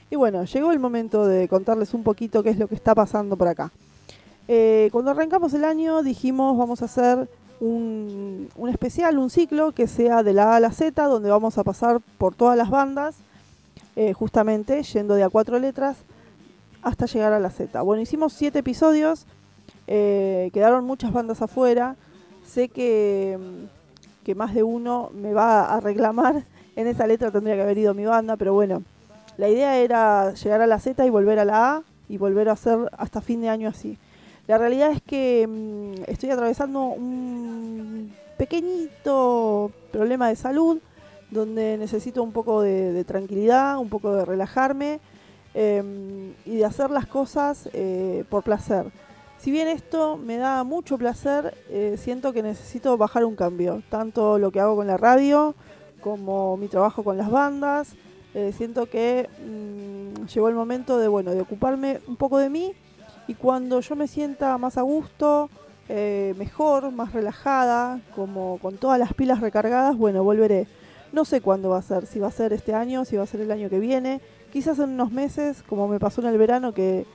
Y 0.09 0.15
bueno, 0.15 0.43
llegó 0.45 0.71
el 0.71 0.79
momento 0.79 1.27
de 1.27 1.47
contarles 1.49 1.93
un 1.93 2.03
poquito 2.03 2.41
qué 2.41 2.49
es 2.51 2.57
lo 2.57 2.67
que 2.67 2.75
está 2.75 2.95
pasando 2.95 3.35
por 3.35 3.49
acá. 3.49 3.71
Eh, 4.47 4.89
cuando 4.91 5.11
arrancamos 5.11 5.53
el 5.53 5.65
año 5.65 6.03
dijimos 6.03 6.57
vamos 6.57 6.81
a 6.81 6.85
hacer 6.85 7.27
un, 7.59 8.49
un 8.55 8.69
especial, 8.69 9.17
un 9.17 9.29
ciclo 9.29 9.71
que 9.71 9.87
sea 9.87 10.23
de 10.23 10.33
la 10.33 10.53
A 10.53 10.55
a 10.57 10.59
la 10.59 10.71
Z, 10.71 11.03
donde 11.05 11.29
vamos 11.29 11.57
a 11.57 11.63
pasar 11.63 12.01
por 12.17 12.35
todas 12.35 12.57
las 12.57 12.69
bandas, 12.69 13.15
eh, 13.95 14.13
justamente 14.13 14.83
yendo 14.83 15.15
de 15.15 15.23
a 15.23 15.29
cuatro 15.29 15.57
letras 15.59 15.97
hasta 16.81 17.05
llegar 17.05 17.33
a 17.33 17.39
la 17.39 17.49
Z. 17.49 17.81
Bueno, 17.81 18.01
hicimos 18.01 18.33
siete 18.33 18.59
episodios, 18.59 19.25
eh, 19.87 20.49
quedaron 20.53 20.85
muchas 20.85 21.13
bandas 21.13 21.41
afuera, 21.41 21.95
sé 22.45 22.69
que, 22.69 23.39
que 24.23 24.35
más 24.35 24.53
de 24.53 24.63
uno 24.63 25.09
me 25.13 25.33
va 25.33 25.73
a 25.73 25.79
reclamar, 25.79 26.43
en 26.75 26.87
esa 26.87 27.07
letra 27.07 27.31
tendría 27.31 27.55
que 27.55 27.61
haber 27.61 27.77
ido 27.77 27.93
mi 27.93 28.05
banda, 28.05 28.35
pero 28.35 28.53
bueno, 28.53 28.83
la 29.37 29.49
idea 29.49 29.77
era 29.77 30.33
llegar 30.33 30.61
a 30.61 30.67
la 30.67 30.79
Z 30.79 31.05
y 31.05 31.09
volver 31.09 31.39
a 31.39 31.45
la 31.45 31.75
A 31.75 31.83
y 32.07 32.17
volver 32.17 32.49
a 32.49 32.53
hacer 32.53 32.77
hasta 32.97 33.21
fin 33.21 33.41
de 33.41 33.49
año 33.49 33.69
así. 33.69 33.97
La 34.47 34.57
realidad 34.57 34.91
es 34.91 35.01
que 35.01 35.47
mm, 35.47 36.03
estoy 36.07 36.29
atravesando 36.29 36.81
un 36.81 38.13
pequeñito 38.37 39.71
problema 39.91 40.29
de 40.29 40.35
salud 40.35 40.79
donde 41.31 41.77
necesito 41.77 42.21
un 42.21 42.31
poco 42.31 42.61
de, 42.61 43.03
tranquilidad, 43.03 43.77
un 43.77 43.89
poco 43.89 44.13
de 44.13 44.25
relajarme 44.25 44.99
eh, 45.53 46.33
y 46.45 46.57
de 46.57 46.65
hacer 46.65 46.91
las 46.91 47.07
cosas 47.07 47.69
eh, 47.73 48.23
por 48.29 48.43
placer. 48.43 48.91
Si 49.37 49.51
bien 49.51 49.67
esto 49.67 50.17
me 50.17 50.37
da 50.37 50.63
mucho 50.63 50.97
placer, 50.97 51.53
eh, 51.69 51.97
siento 51.97 52.33
que 52.33 52.41
necesito 52.41 52.97
bajar 52.97 53.25
un 53.25 53.35
cambio, 53.35 53.83
tanto 53.89 54.39
lo 54.39 54.51
que 54.51 54.59
hago 54.59 54.75
con 54.75 54.87
la 54.87 54.97
radio 54.97 55.55
como 56.01 56.55
mi 56.55 56.67
trabajo 56.67 57.03
con 57.03 57.17
las 57.17 57.31
bandas. 57.31 57.95
Eh, 58.35 58.53
siento 58.55 58.85
que 58.87 59.27
mm, 59.43 60.25
llegó 60.25 60.49
el 60.49 60.55
momento 60.55 60.99
de, 60.99 61.07
bueno, 61.07 61.31
de 61.31 61.41
ocuparme 61.41 61.99
un 62.07 62.15
poco 62.15 62.37
de 62.37 62.49
mí 62.49 62.73
y 63.27 63.33
cuando 63.33 63.79
yo 63.79 63.95
me 63.95 64.07
sienta 64.07 64.57
más 64.57 64.77
a 64.77 64.81
gusto, 64.81 65.49
eh, 65.89 66.33
mejor, 66.37 66.91
más 66.91 67.13
relajada, 67.13 67.99
como 68.15 68.57
con 68.59 68.77
todas 68.77 68.99
las 68.99 69.13
pilas 69.13 69.41
recargadas, 69.41 69.97
bueno, 69.97 70.23
volveré. 70.23 70.67
No 71.11 71.25
sé 71.25 71.41
cuándo 71.41 71.69
va 71.69 71.77
a 71.77 71.81
ser, 71.81 72.05
si 72.07 72.19
va 72.19 72.27
a 72.27 72.31
ser 72.31 72.53
este 72.53 72.73
año, 72.73 73.05
si 73.05 73.15
va 73.15 73.23
a 73.23 73.27
ser 73.27 73.41
el 73.41 73.51
año 73.51 73.69
que 73.69 73.79
viene, 73.79 74.21
quizás 74.51 74.79
en 74.79 74.91
unos 74.91 75.11
meses, 75.11 75.63
como 75.67 75.87
me 75.87 75.99
pasó 75.99 76.21
en 76.21 76.27
el 76.27 76.37
verano, 76.37 76.73
que, 76.73 77.05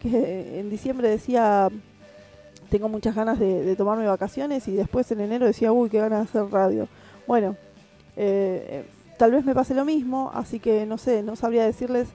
que 0.00 0.60
en 0.60 0.70
diciembre 0.70 1.08
decía, 1.08 1.68
tengo 2.68 2.88
muchas 2.88 3.14
ganas 3.14 3.38
de, 3.38 3.74
tomarme 3.76 4.06
vacaciones 4.06 4.68
y 4.68 4.72
después 4.72 5.10
en 5.10 5.20
enero 5.20 5.46
decía, 5.46 5.72
uy, 5.72 5.88
qué 5.90 5.98
ganas 5.98 6.32
de 6.32 6.38
hacer 6.40 6.52
radio. 6.52 6.88
Bueno, 7.26 7.56
eh, 8.16 8.84
tal 9.18 9.32
vez 9.32 9.44
me 9.44 9.54
pase 9.54 9.74
lo 9.74 9.84
mismo, 9.84 10.30
así 10.34 10.60
que 10.60 10.86
no 10.86 10.98
sé, 10.98 11.22
no 11.22 11.36
sabría 11.36 11.64
decirles 11.64 12.08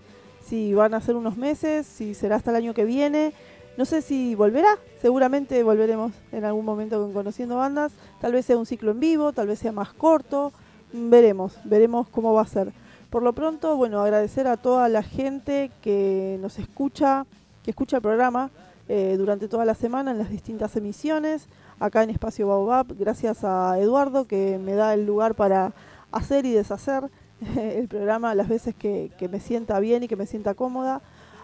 si 0.45 0.73
van 0.73 0.93
a 0.93 1.01
ser 1.01 1.15
unos 1.15 1.37
meses, 1.37 1.85
si 1.85 2.13
será 2.13 2.35
hasta 2.35 2.51
el 2.51 2.57
año 2.57 2.73
que 2.73 2.85
viene. 2.85 3.33
No 3.77 3.85
sé 3.85 4.01
si 4.01 4.35
volverá, 4.35 4.77
seguramente 5.01 5.63
volveremos 5.63 6.11
en 6.31 6.45
algún 6.45 6.65
momento 6.65 7.01
con 7.01 7.13
Conociendo 7.13 7.55
Bandas. 7.57 7.91
Tal 8.21 8.33
vez 8.33 8.45
sea 8.45 8.57
un 8.57 8.65
ciclo 8.65 8.91
en 8.91 8.99
vivo, 8.99 9.33
tal 9.33 9.47
vez 9.47 9.59
sea 9.59 9.71
más 9.71 9.93
corto. 9.93 10.51
Veremos, 10.91 11.57
veremos 11.63 12.07
cómo 12.09 12.33
va 12.33 12.41
a 12.41 12.47
ser. 12.47 12.71
Por 13.09 13.23
lo 13.23 13.33
pronto, 13.33 13.75
bueno, 13.75 14.01
agradecer 14.01 14.47
a 14.47 14.57
toda 14.57 14.89
la 14.89 15.01
gente 15.01 15.71
que 15.81 16.37
nos 16.41 16.59
escucha, 16.59 17.25
que 17.63 17.71
escucha 17.71 17.97
el 17.97 18.01
programa 18.01 18.51
eh, 18.89 19.15
durante 19.17 19.47
toda 19.47 19.65
la 19.65 19.75
semana 19.75 20.11
en 20.11 20.17
las 20.17 20.29
distintas 20.29 20.75
emisiones. 20.75 21.47
acá 21.79 22.03
en 22.03 22.11
Espacio 22.11 22.47
Baobab, 22.47 22.87
gracias 22.97 23.43
a 23.43 23.79
Eduardo 23.79 24.25
que 24.25 24.59
me 24.59 24.73
da 24.73 24.93
el 24.93 25.05
lugar 25.05 25.35
para 25.35 25.73
hacer 26.11 26.45
y 26.45 26.51
deshacer 26.51 27.09
el 27.57 27.87
programa 27.87 28.35
las 28.35 28.47
veces 28.47 28.75
que, 28.75 29.11
que 29.17 29.27
me 29.27 29.39
sienta 29.39 29.79
bien 29.79 30.03
y 30.03 30.07
que 30.07 30.15
me 30.15 30.25
sienta 30.25 30.53
cómoda. 30.53 31.01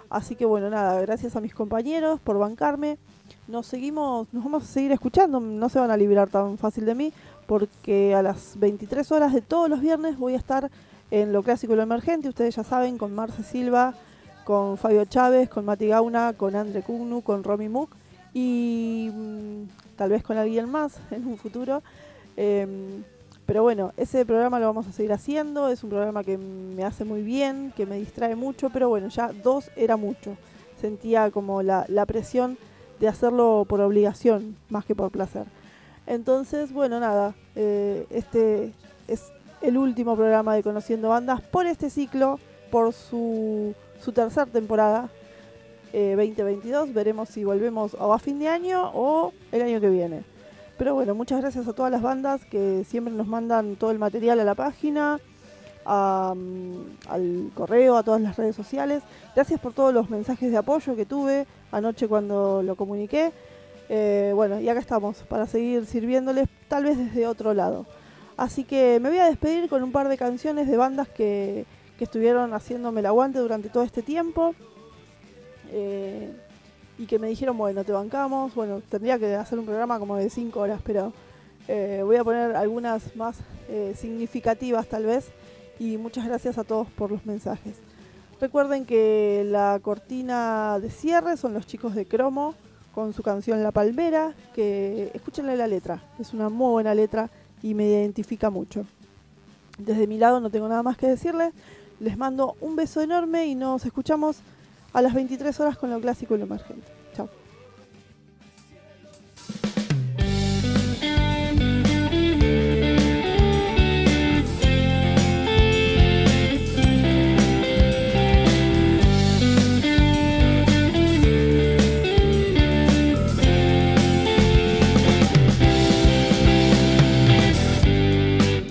Así 0.09 0.35
que 0.35 0.45
bueno, 0.45 0.69
nada, 0.69 0.99
gracias 1.01 1.35
a 1.35 1.41
mis 1.41 1.53
compañeros 1.53 2.19
por 2.19 2.39
bancarme. 2.39 2.97
Nos 3.47 3.67
seguimos, 3.67 4.27
nos 4.31 4.43
vamos 4.43 4.63
a 4.63 4.67
seguir 4.67 4.91
escuchando, 4.91 5.39
no 5.39 5.69
se 5.69 5.79
van 5.79 5.91
a 5.91 5.97
librar 5.97 6.29
tan 6.29 6.57
fácil 6.57 6.85
de 6.85 6.95
mí, 6.95 7.13
porque 7.45 8.15
a 8.15 8.23
las 8.23 8.57
23 8.59 9.11
horas 9.11 9.33
de 9.33 9.41
todos 9.41 9.69
los 9.69 9.81
viernes 9.81 10.17
voy 10.17 10.33
a 10.33 10.37
estar 10.37 10.69
en 11.11 11.31
lo 11.33 11.43
clásico 11.43 11.73
y 11.73 11.75
lo 11.75 11.83
emergente, 11.83 12.29
ustedes 12.29 12.55
ya 12.55 12.63
saben, 12.63 12.97
con 12.97 13.13
Marce 13.13 13.43
Silva, 13.43 13.93
con 14.45 14.77
Fabio 14.77 15.05
Chávez, 15.05 15.49
con 15.49 15.65
Mati 15.65 15.87
Gauna, 15.87 16.33
con 16.33 16.55
Andre 16.55 16.81
Cugnu, 16.81 17.21
con 17.21 17.43
Romy 17.43 17.69
Mook 17.69 17.89
y 18.33 19.09
mm, 19.13 19.63
tal 19.95 20.09
vez 20.09 20.23
con 20.23 20.37
alguien 20.37 20.69
más 20.69 20.99
en 21.11 21.27
un 21.27 21.37
futuro. 21.37 21.83
Em, 22.35 23.03
pero 23.49 23.63
bueno, 23.63 23.93
ese 23.97 24.27
programa 24.27 24.59
lo 24.59 24.67
vamos 24.67 24.85
a 24.85 24.91
seguir 24.91 25.11
haciendo, 25.11 25.69
es 25.69 25.83
un 25.83 25.89
programa 25.89 26.23
que 26.23 26.37
me 26.37 26.83
hace 26.83 27.03
muy 27.03 27.23
bien, 27.23 27.73
que 27.75 27.87
me 27.87 27.95
distrae 27.95 28.35
mucho, 28.35 28.69
pero 28.69 28.89
bueno, 28.89 29.07
ya 29.07 29.31
dos 29.33 29.71
era 29.75 29.97
mucho. 29.97 30.37
Sentía 30.79 31.31
como 31.31 31.63
la, 31.63 31.87
presión 32.05 32.59
de 32.99 33.07
hacerlo 33.07 33.65
por 33.67 33.81
obligación 33.81 34.55
más 34.69 34.85
que 34.85 34.93
por 34.93 35.09
placer. 35.09 35.45
Entonces, 36.05 36.71
bueno, 36.71 36.99
nada, 36.99 37.33
eh, 37.55 38.05
este 38.11 38.71
es 39.07 39.31
el 39.63 39.79
último 39.79 40.15
programa 40.15 40.53
de 40.53 40.61
Conociendo 40.61 41.09
Bandas 41.09 41.41
por 41.41 41.65
este 41.65 41.89
ciclo, 41.89 42.39
por 42.69 42.93
su, 42.93 43.73
su 43.99 44.11
tercera 44.11 44.45
temporada, 44.45 45.09
eh, 45.91 46.13
2022. 46.15 46.93
Veremos 46.93 47.29
si 47.29 47.43
volvemos 47.45 47.95
o 47.95 48.13
a 48.13 48.19
fin 48.19 48.37
de 48.37 48.47
año 48.47 48.91
o 48.93 49.33
el 49.51 49.63
año 49.63 49.81
que 49.81 49.89
viene. 49.89 50.28
Pero 50.79 50.95
bueno, 50.95 51.13
muchas 51.13 51.41
gracias 51.41 51.67
a 51.67 51.73
todas 51.73 51.91
las 51.91 52.01
bandas 52.01 52.45
que 52.45 52.85
siempre 52.85 53.13
nos 53.13 53.27
mandan 53.27 53.75
todo 53.75 53.91
el 53.91 53.99
material 53.99 54.39
a 54.39 54.45
la 54.45 54.55
página, 54.55 55.19
mm, 55.85 56.75
al 57.09 57.51
correo, 57.53 57.97
a 57.97 58.03
todas 58.03 58.21
las 58.21 58.37
redes 58.37 58.55
sociales. 58.55 59.03
Gracias 59.35 59.59
por 59.59 59.73
todos 59.73 59.93
los 59.93 60.09
mensajes 60.09 60.49
de 60.49 60.55
apoyo 60.57 60.95
que 60.95 61.05
tuve 61.05 61.45
anoche 61.73 62.07
cuando 62.07 62.63
lo 62.63 62.77
comuniqué. 62.77 63.33
Eh, 63.89 64.31
bueno, 64.33 64.61
y 64.61 64.69
acá 64.69 64.79
estamos 64.79 65.17
para 65.23 65.47
seguir 65.47 65.85
sirviéndoles, 65.85 66.47
tal 66.69 66.85
vez 66.85 66.97
desde 66.97 67.27
otro 67.27 67.53
lado. 67.53 67.85
Así 68.37 68.63
que 68.63 69.01
me 69.01 69.09
voy 69.09 69.19
a 69.19 69.25
despedir 69.25 69.67
con 69.67 69.83
un 69.83 69.91
par 69.91 70.07
de 70.07 70.17
canciones 70.17 70.69
de 70.69 70.77
bandas 70.77 71.09
que, 71.09 71.65
que 71.97 72.05
estuvieron 72.05 72.53
haciéndome 72.53 73.01
el 73.01 73.07
aguante 73.07 73.39
durante 73.39 73.67
todo 73.67 73.83
este 73.83 74.01
tiempo. 74.01 74.55
Eh, 75.73 76.31
y 76.99 77.05
que 77.05 77.17
me 77.17 77.29
dijeron, 77.29 77.57
bueno, 77.57 77.83
te 77.85 77.93
bancamos. 77.93 78.53
Bueno, 78.53 78.81
tendría 78.89 79.17
que 79.17 79.33
hacer 79.33 79.57
un 79.57 79.65
programa 79.65 79.97
como 79.97 80.17
de 80.17 80.29
5 80.29 80.59
horas, 80.59 80.81
pero 80.83 81.13
eh, 81.69 82.01
voy 82.03 82.17
a 82.17 82.25
poner 82.25 82.57
algunas 82.57 83.15
más 83.15 83.37
eh, 83.69 83.95
significativas 83.97 84.85
tal 84.87 85.05
vez. 85.05 85.29
Y 85.79 85.95
muchas 85.95 86.27
gracias 86.27 86.57
a 86.57 86.65
todos 86.65 86.89
por 86.89 87.09
los 87.09 87.25
mensajes. 87.25 87.77
Recuerden 88.41 88.85
que 88.85 89.45
la 89.45 89.79
cortina 89.81 90.77
de 90.81 90.89
cierre 90.89 91.37
son 91.37 91.53
los 91.53 91.65
chicos 91.65 91.95
de 91.95 92.05
Cromo 92.05 92.53
con 92.93 93.13
su 93.13 93.23
canción 93.23 93.63
La 93.63 93.71
Palmera, 93.71 94.33
que 94.53 95.09
escúchenle 95.13 95.55
la 95.55 95.67
letra, 95.67 96.01
es 96.19 96.33
una 96.33 96.49
muy 96.49 96.71
buena 96.71 96.93
letra 96.93 97.29
y 97.63 97.73
me 97.75 97.87
identifica 97.87 98.49
mucho. 98.49 98.85
Desde 99.77 100.07
mi 100.07 100.17
lado 100.17 100.41
no 100.41 100.49
tengo 100.49 100.67
nada 100.67 100.83
más 100.83 100.97
que 100.97 101.07
decirles, 101.07 101.53
les 101.99 102.17
mando 102.17 102.55
un 102.59 102.75
beso 102.75 103.01
enorme 103.01 103.45
y 103.45 103.55
nos 103.55 103.85
escuchamos 103.85 104.41
a 104.93 105.01
las 105.01 105.13
23 105.13 105.59
horas 105.59 105.77
con 105.77 105.89
lo 105.89 105.99
clásico 105.99 106.35
y 106.35 106.39
lo 106.39 106.45
emergente. 106.45 106.87
Chao. 107.15 107.29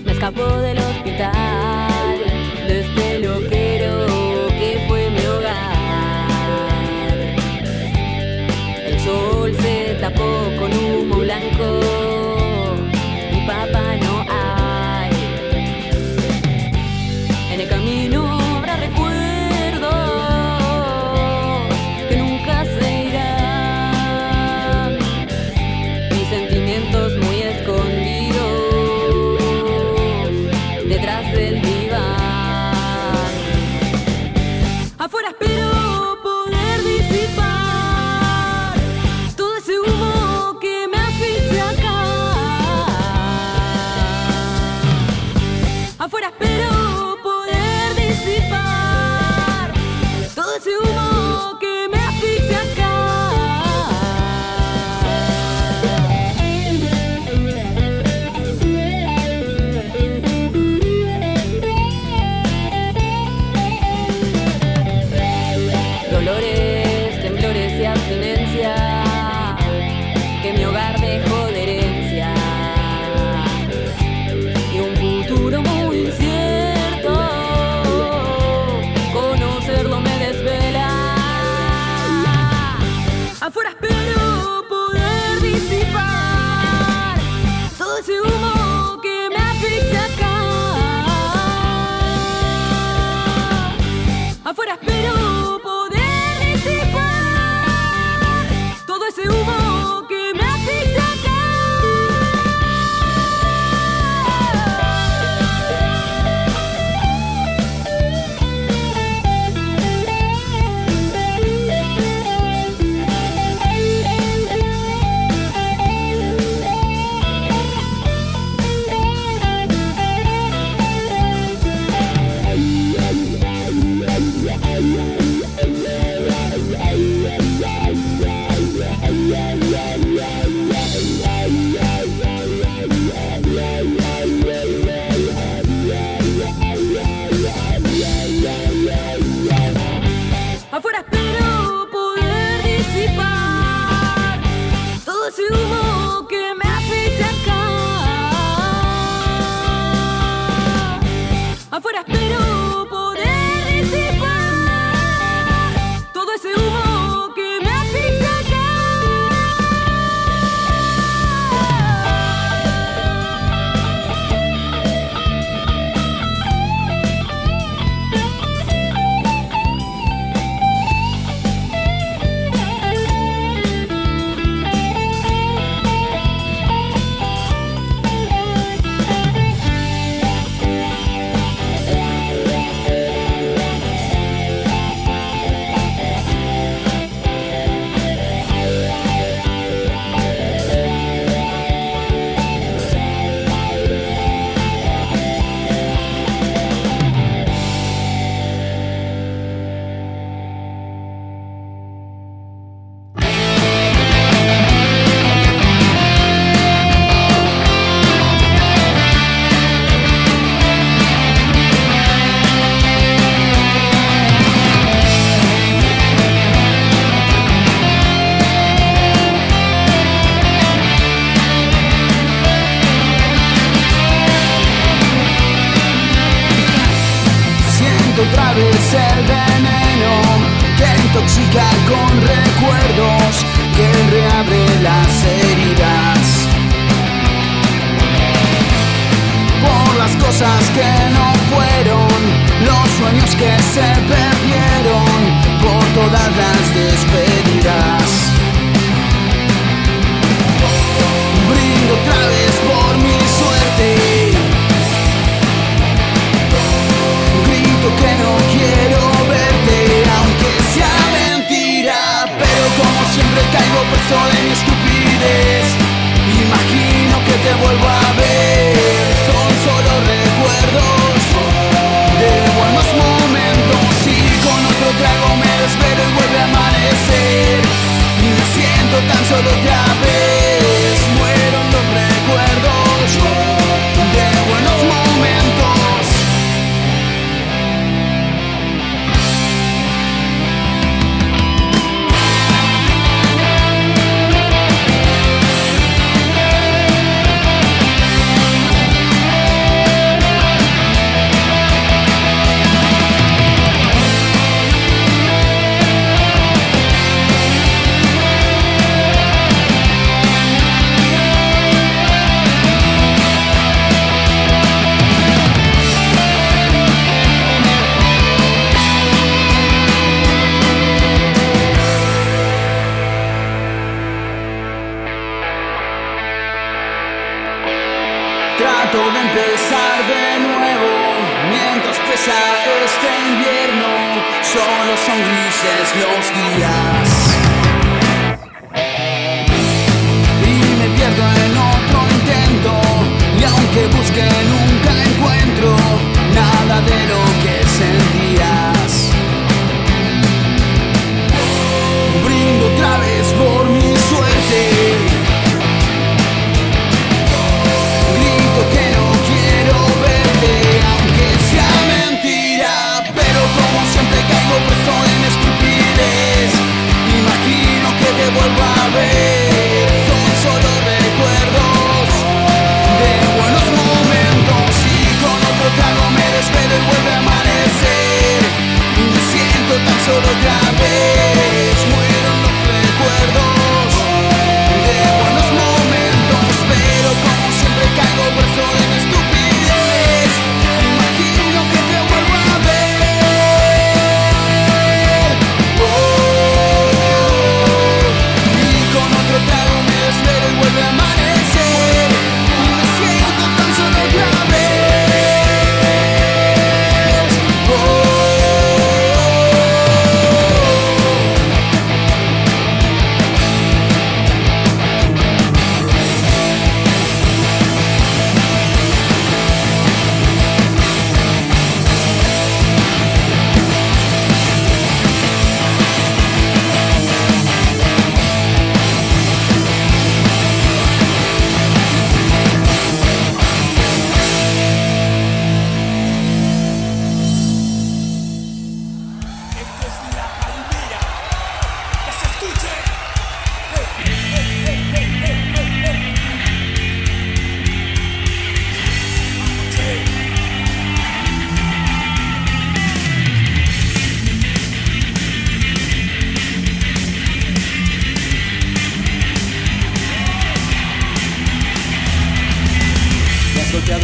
Me 0.05 0.58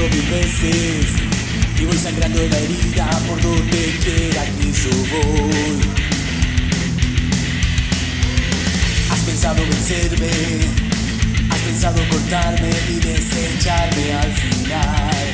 mil 0.09 0.29
veces 0.29 1.05
y 1.79 1.85
voy 1.85 1.97
sangrando 1.97 2.39
la 2.47 2.57
herida 2.59 3.09
por 3.27 3.41
donde 3.41 3.97
quiera 4.03 4.43
que 4.45 4.71
yo 4.71 4.89
voy. 5.11 5.81
Has 9.11 9.19
pensado 9.21 9.63
vencerme, 9.63 10.29
has 11.49 11.59
pensado 11.59 12.09
cortarme 12.09 12.69
y 12.89 12.99
desecharme 12.99 14.13
al 14.13 14.31
final. 14.33 15.25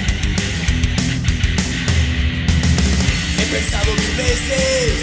He 3.39 3.45
pensado 3.53 3.93
mil 3.93 4.15
veces 4.15 4.93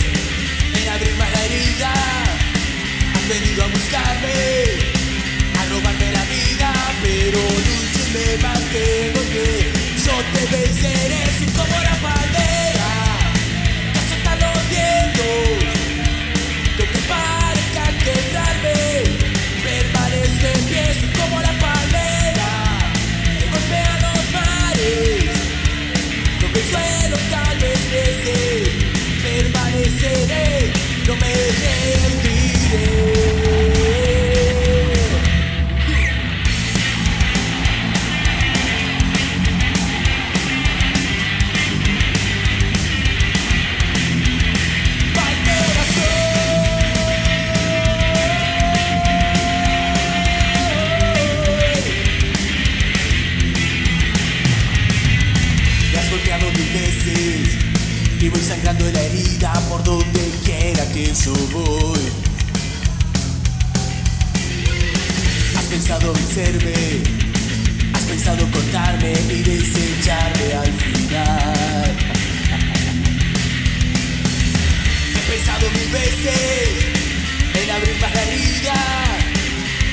en 0.81 0.89
abrirme 0.89 1.27
la 1.35 1.45
herida, 1.45 1.93
has 3.15 3.29
venido 3.29 3.65
a 3.65 3.67
buscarme, 3.69 4.39
a 5.59 5.65
robarme 5.67 6.13
la 6.13 6.25
vida, 6.25 6.73
pero 7.03 7.39
nunca 7.39 7.88
me 8.13 8.39
mantengo 8.43 9.21
bien. 9.33 9.73
Yo 10.05 10.13
te 10.33 10.57
venceré 10.57 11.27
sin 11.39 11.51
como 11.53 11.77
la 11.83 11.97
bandera. 12.03 12.89
Ya 13.95 14.01
se. 14.09 15.58
Has 65.57 65.65
pensado 65.67 66.13
vencerme, 66.15 67.03
has 67.93 68.03
pensado 68.05 68.51
cortarme 68.51 69.13
y 69.13 69.43
desecharme 69.43 70.55
al 70.55 70.73
final. 70.73 71.97
He 75.15 75.31
pensado 75.31 75.71
mil 75.71 75.91
veces 75.93 76.69
en 77.63 77.71
abrir 77.71 78.01
para 78.01 78.23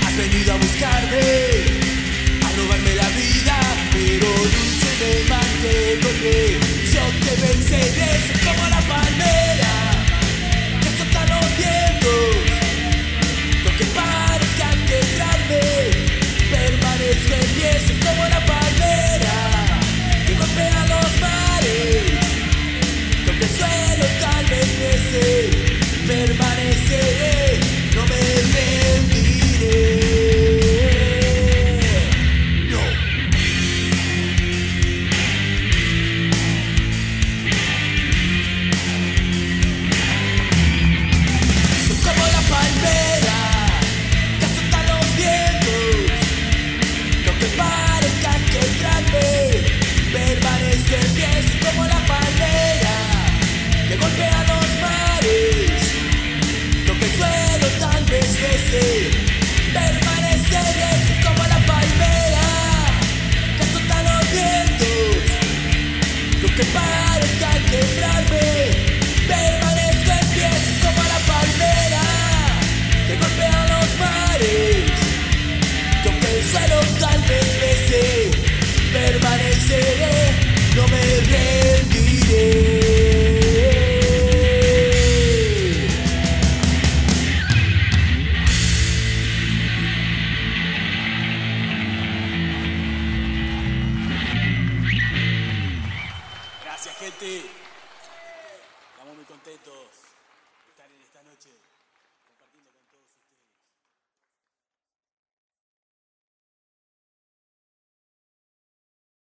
Has 0.06 0.18
venido 0.18 0.54
a 0.54 0.58
buscarme. 0.58 1.55